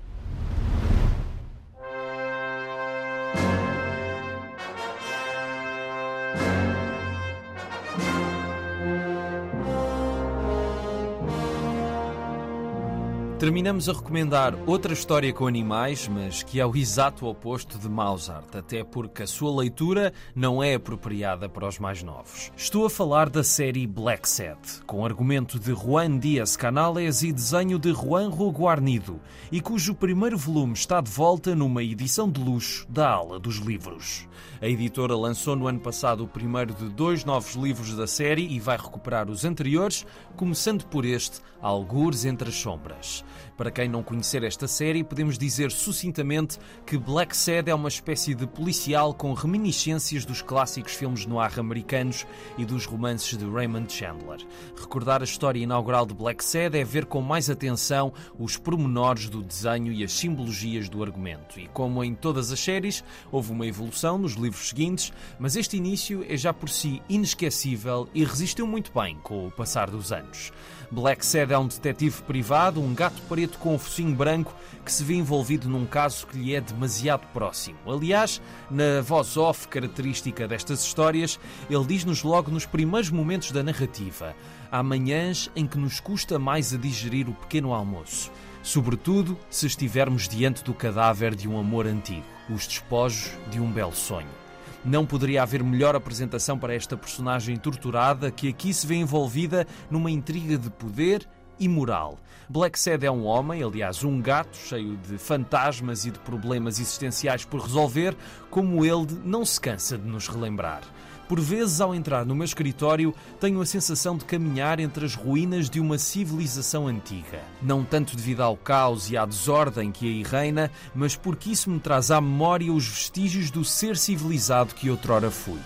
Terminamos 13.46 13.88
a 13.88 13.92
recomendar 13.92 14.58
outra 14.66 14.92
história 14.92 15.32
com 15.32 15.46
animais, 15.46 16.08
mas 16.08 16.42
que 16.42 16.58
é 16.58 16.66
o 16.66 16.74
exato 16.74 17.26
oposto 17.26 17.78
de 17.78 17.88
Mozart, 17.88 18.56
até 18.56 18.82
porque 18.82 19.22
a 19.22 19.26
sua 19.26 19.60
leitura 19.60 20.12
não 20.34 20.60
é 20.60 20.74
apropriada 20.74 21.48
para 21.48 21.68
os 21.68 21.78
mais 21.78 22.02
novos. 22.02 22.50
Estou 22.56 22.84
a 22.84 22.90
falar 22.90 23.30
da 23.30 23.44
série 23.44 23.86
Black 23.86 24.28
Set, 24.28 24.58
com 24.84 25.06
argumento 25.06 25.60
de 25.60 25.72
Juan 25.72 26.18
Dias 26.18 26.56
Canales 26.56 27.22
e 27.22 27.32
desenho 27.32 27.78
de 27.78 27.92
Juanjo 27.92 28.50
Guarnido, 28.50 29.20
e 29.52 29.60
cujo 29.60 29.94
primeiro 29.94 30.36
volume 30.36 30.72
está 30.72 31.00
de 31.00 31.12
volta 31.12 31.54
numa 31.54 31.84
edição 31.84 32.28
de 32.28 32.40
luxo 32.40 32.84
da 32.90 33.08
Ala 33.08 33.38
dos 33.38 33.58
Livros. 33.58 34.26
A 34.60 34.66
editora 34.66 35.14
lançou 35.14 35.54
no 35.54 35.68
ano 35.68 35.78
passado 35.78 36.24
o 36.24 36.28
primeiro 36.28 36.74
de 36.74 36.88
dois 36.88 37.24
novos 37.24 37.54
livros 37.54 37.94
da 37.94 38.08
série 38.08 38.42
e 38.42 38.58
vai 38.58 38.76
recuperar 38.76 39.30
os 39.30 39.44
anteriores, 39.44 40.04
começando 40.34 40.84
por 40.86 41.04
este, 41.04 41.40
Algures 41.60 42.24
entre 42.24 42.48
as 42.48 42.54
Sombras. 42.54 43.24
Para 43.56 43.70
quem 43.70 43.88
não 43.88 44.02
conhecer 44.02 44.44
esta 44.44 44.68
série, 44.68 45.02
podemos 45.02 45.38
dizer 45.38 45.70
sucintamente 45.70 46.58
que 46.84 46.98
Black 46.98 47.36
Sad 47.36 47.70
é 47.70 47.74
uma 47.74 47.88
espécie 47.88 48.34
de 48.34 48.46
policial 48.46 49.14
com 49.14 49.32
reminiscências 49.32 50.24
dos 50.24 50.42
clássicos 50.42 50.94
filmes 50.94 51.26
noir 51.26 51.58
americanos 51.58 52.26
e 52.58 52.64
dos 52.64 52.86
romances 52.86 53.36
de 53.36 53.44
Raymond 53.44 53.92
Chandler. 53.92 54.46
Recordar 54.78 55.20
a 55.22 55.24
história 55.24 55.60
inaugural 55.60 56.06
de 56.06 56.14
Black 56.14 56.44
Sad 56.44 56.76
é 56.76 56.84
ver 56.84 57.06
com 57.06 57.20
mais 57.20 57.48
atenção 57.48 58.12
os 58.38 58.56
pormenores 58.56 59.28
do 59.28 59.42
desenho 59.42 59.92
e 59.92 60.04
as 60.04 60.12
simbologias 60.12 60.88
do 60.88 61.02
argumento. 61.02 61.58
E 61.58 61.66
como 61.68 62.02
em 62.02 62.14
todas 62.14 62.52
as 62.52 62.60
séries, 62.60 63.02
houve 63.30 63.52
uma 63.52 63.66
evolução 63.66 64.18
nos 64.18 64.34
livros 64.34 64.68
seguintes, 64.68 65.12
mas 65.38 65.56
este 65.56 65.76
início 65.76 66.24
é 66.28 66.36
já 66.36 66.52
por 66.52 66.68
si 66.68 67.02
inesquecível 67.08 68.08
e 68.14 68.24
resistiu 68.24 68.66
muito 68.66 68.92
bem 68.92 69.16
com 69.22 69.46
o 69.46 69.50
passar 69.50 69.90
dos 69.90 70.12
anos. 70.12 70.52
Black 70.90 71.26
Sad 71.26 71.52
é 71.52 71.58
um 71.58 71.66
detetive 71.66 72.22
privado, 72.22 72.80
um 72.80 72.94
gato 72.94 73.20
preto 73.28 73.58
com 73.58 73.74
um 73.74 73.78
focinho 73.78 74.14
branco 74.14 74.54
que 74.84 74.92
se 74.92 75.02
vê 75.02 75.14
envolvido 75.14 75.68
num 75.68 75.84
caso 75.84 76.26
que 76.26 76.38
lhe 76.38 76.54
é 76.54 76.60
demasiado 76.60 77.26
próximo. 77.32 77.78
Aliás, 77.86 78.40
na 78.70 79.00
voz 79.02 79.36
off 79.36 79.66
característica 79.66 80.46
destas 80.46 80.84
histórias, 80.84 81.40
ele 81.68 81.84
diz-nos 81.84 82.22
logo 82.22 82.50
nos 82.50 82.66
primeiros 82.66 83.10
momentos 83.10 83.50
da 83.50 83.62
narrativa: 83.62 84.34
há 84.70 84.82
manhãs 84.82 85.50
em 85.56 85.66
que 85.66 85.78
nos 85.78 85.98
custa 85.98 86.38
mais 86.38 86.72
a 86.72 86.76
digerir 86.76 87.28
o 87.28 87.34
pequeno 87.34 87.74
almoço, 87.74 88.30
sobretudo 88.62 89.36
se 89.50 89.66
estivermos 89.66 90.28
diante 90.28 90.62
do 90.62 90.72
cadáver 90.72 91.34
de 91.34 91.48
um 91.48 91.58
amor 91.58 91.86
antigo, 91.86 92.24
os 92.48 92.66
despojos 92.66 93.30
de 93.50 93.60
um 93.60 93.70
belo 93.70 93.94
sonho. 93.94 94.45
Não 94.86 95.04
poderia 95.04 95.42
haver 95.42 95.64
melhor 95.64 95.96
apresentação 95.96 96.56
para 96.56 96.72
esta 96.72 96.96
personagem 96.96 97.56
torturada 97.56 98.30
que 98.30 98.48
aqui 98.48 98.72
se 98.72 98.86
vê 98.86 98.94
envolvida 98.94 99.66
numa 99.90 100.12
intriga 100.12 100.56
de 100.56 100.70
poder 100.70 101.26
e 101.58 101.68
moral. 101.68 102.20
Black 102.48 102.78
Sad 102.78 103.04
é 103.04 103.10
um 103.10 103.24
homem, 103.24 103.64
aliás, 103.64 104.04
um 104.04 104.22
gato, 104.22 104.56
cheio 104.56 104.96
de 104.98 105.18
fantasmas 105.18 106.04
e 106.04 106.12
de 106.12 106.20
problemas 106.20 106.78
existenciais 106.78 107.44
por 107.44 107.62
resolver, 107.62 108.16
como 108.48 108.84
ele 108.84 109.08
não 109.24 109.44
se 109.44 109.60
cansa 109.60 109.98
de 109.98 110.06
nos 110.06 110.28
relembrar. 110.28 110.82
Por 111.28 111.40
vezes, 111.40 111.80
ao 111.80 111.94
entrar 111.94 112.24
no 112.24 112.34
meu 112.34 112.44
escritório, 112.44 113.12
tenho 113.40 113.60
a 113.60 113.66
sensação 113.66 114.16
de 114.16 114.24
caminhar 114.24 114.78
entre 114.78 115.04
as 115.04 115.14
ruínas 115.14 115.68
de 115.68 115.80
uma 115.80 115.98
civilização 115.98 116.86
antiga. 116.86 117.40
Não 117.60 117.84
tanto 117.84 118.14
devido 118.14 118.42
ao 118.42 118.56
caos 118.56 119.10
e 119.10 119.16
à 119.16 119.26
desordem 119.26 119.90
que 119.90 120.06
aí 120.06 120.22
reina, 120.22 120.70
mas 120.94 121.16
porque 121.16 121.50
isso 121.50 121.68
me 121.68 121.80
traz 121.80 122.10
à 122.10 122.20
memória 122.20 122.72
os 122.72 122.86
vestígios 122.86 123.50
do 123.50 123.64
ser 123.64 123.96
civilizado 123.96 124.74
que 124.74 124.88
outrora 124.88 125.30
fui. 125.30 125.60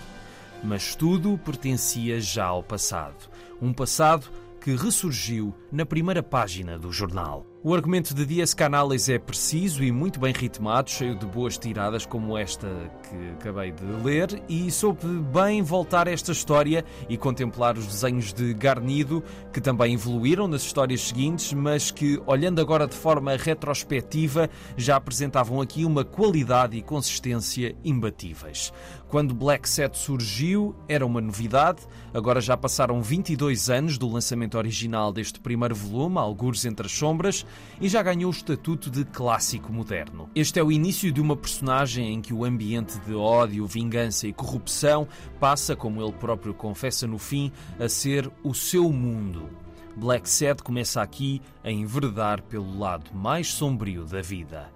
Mas 0.63 0.95
tudo 0.95 1.37
pertencia 1.37 2.19
já 2.19 2.45
ao 2.45 2.63
passado. 2.63 3.29
Um 3.61 3.71
passado 3.71 4.27
que 4.59 4.75
ressurgiu 4.75 5.53
na 5.71 5.85
primeira 5.85 6.23
página 6.23 6.77
do 6.77 6.91
jornal. 6.91 7.50
O 7.63 7.75
argumento 7.75 8.15
de 8.15 8.25
Dias 8.25 8.55
Canales 8.55 9.07
é 9.07 9.19
preciso 9.19 9.83
e 9.83 9.91
muito 9.91 10.19
bem 10.19 10.33
ritmado, 10.33 10.89
cheio 10.89 11.15
de 11.15 11.27
boas 11.27 11.59
tiradas 11.59 12.07
como 12.07 12.35
esta 12.35 12.67
que 13.03 13.33
acabei 13.33 13.71
de 13.71 13.83
ler, 14.03 14.41
e 14.49 14.71
soube 14.71 15.05
bem 15.31 15.61
voltar 15.61 16.07
esta 16.07 16.31
história 16.31 16.83
e 17.07 17.15
contemplar 17.17 17.77
os 17.77 17.85
desenhos 17.85 18.33
de 18.33 18.51
Garnido, 18.55 19.23
que 19.53 19.61
também 19.61 19.93
evoluíram 19.93 20.47
nas 20.47 20.63
histórias 20.63 21.01
seguintes, 21.01 21.53
mas 21.53 21.91
que, 21.91 22.19
olhando 22.25 22.59
agora 22.59 22.87
de 22.87 22.95
forma 22.95 23.35
retrospectiva, 23.37 24.49
já 24.75 24.95
apresentavam 24.95 25.61
aqui 25.61 25.85
uma 25.85 26.03
qualidade 26.03 26.75
e 26.75 26.81
consistência 26.81 27.75
imbatíveis. 27.83 28.73
Quando 29.07 29.35
Black 29.35 29.69
Set 29.69 29.97
surgiu, 29.97 30.73
era 30.87 31.05
uma 31.05 31.21
novidade, 31.21 31.81
agora 32.11 32.41
já 32.41 32.57
passaram 32.57 33.01
22 33.03 33.69
anos 33.69 33.97
do 33.99 34.09
lançamento 34.09 34.57
original 34.57 35.13
deste 35.13 35.39
primeiro 35.39 35.75
volume, 35.75 36.17
Algures 36.17 36.65
entre 36.65 36.87
as 36.87 36.93
Sombras, 36.93 37.45
e 37.79 37.89
já 37.89 38.03
ganhou 38.03 38.31
o 38.31 38.33
estatuto 38.33 38.89
de 38.89 39.03
clássico 39.03 39.73
moderno. 39.73 40.29
Este 40.35 40.59
é 40.59 40.63
o 40.63 40.71
início 40.71 41.11
de 41.11 41.19
uma 41.19 41.35
personagem 41.35 42.13
em 42.13 42.21
que 42.21 42.33
o 42.33 42.45
ambiente 42.45 42.99
de 42.99 43.13
ódio, 43.13 43.65
vingança 43.65 44.27
e 44.27 44.33
corrupção 44.33 45.07
passa, 45.39 45.75
como 45.75 46.01
ele 46.01 46.13
próprio 46.13 46.53
confessa 46.53 47.07
no 47.07 47.17
fim, 47.17 47.51
a 47.79 47.89
ser 47.89 48.31
o 48.43 48.53
seu 48.53 48.91
mundo. 48.91 49.49
Black 49.95 50.29
Sad 50.29 50.63
começa 50.63 51.01
aqui 51.01 51.41
a 51.63 51.71
enveredar 51.71 52.41
pelo 52.43 52.77
lado 52.77 53.13
mais 53.13 53.47
sombrio 53.47 54.05
da 54.05 54.21
vida. 54.21 54.71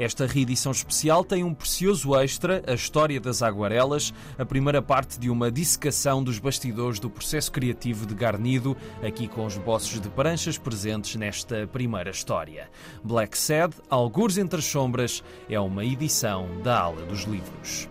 Esta 0.00 0.24
reedição 0.24 0.72
especial 0.72 1.22
tem 1.22 1.44
um 1.44 1.52
precioso 1.52 2.16
extra, 2.16 2.62
a 2.66 2.72
história 2.72 3.20
das 3.20 3.42
aguarelas, 3.42 4.14
a 4.38 4.46
primeira 4.46 4.80
parte 4.80 5.20
de 5.20 5.28
uma 5.28 5.52
dissecação 5.52 6.24
dos 6.24 6.38
bastidores 6.38 6.98
do 6.98 7.10
processo 7.10 7.52
criativo 7.52 8.06
de 8.06 8.14
Garnido, 8.14 8.74
aqui 9.06 9.28
com 9.28 9.44
os 9.44 9.58
bosses 9.58 10.00
de 10.00 10.08
pranchas 10.08 10.56
presentes 10.56 11.16
nesta 11.16 11.66
primeira 11.66 12.08
história. 12.08 12.70
Black 13.04 13.36
Sad, 13.36 13.74
Algures 13.90 14.38
entre 14.38 14.60
as 14.60 14.64
Sombras, 14.64 15.22
é 15.50 15.60
uma 15.60 15.84
edição 15.84 16.48
da 16.62 16.80
Ala 16.80 17.04
dos 17.04 17.24
Livros. 17.24 17.86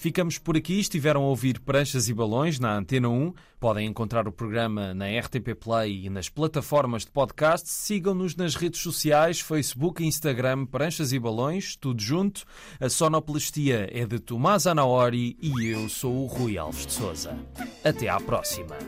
Ficamos 0.00 0.38
por 0.38 0.56
aqui. 0.56 0.80
Estiveram 0.80 1.24
a 1.24 1.26
ouvir 1.26 1.60
Pranchas 1.60 2.08
e 2.08 2.14
Balões 2.14 2.58
na 2.58 2.74
Antena 2.74 3.10
1. 3.10 3.34
Podem 3.60 3.86
encontrar 3.86 4.26
o 4.26 4.32
programa 4.32 4.94
na 4.94 5.04
RTP 5.04 5.54
Play 5.54 6.06
e 6.06 6.08
nas 6.08 6.26
plataformas 6.26 7.04
de 7.04 7.10
podcast. 7.10 7.68
Sigam-nos 7.68 8.34
nas 8.34 8.54
redes 8.54 8.80
sociais, 8.80 9.40
Facebook 9.40 10.02
e 10.02 10.06
Instagram, 10.06 10.64
Pranchas 10.64 11.12
e 11.12 11.18
Balões, 11.18 11.76
tudo 11.76 12.00
junto. 12.00 12.46
A 12.80 12.88
sonoplastia 12.88 13.90
é 13.92 14.06
de 14.06 14.18
Tomás 14.18 14.66
Anaori 14.66 15.36
e 15.38 15.66
eu 15.66 15.86
sou 15.90 16.24
o 16.24 16.26
Rui 16.26 16.56
Alves 16.56 16.86
de 16.86 16.94
Souza. 16.94 17.38
Até 17.84 18.08
à 18.08 18.18
próxima. 18.18 18.78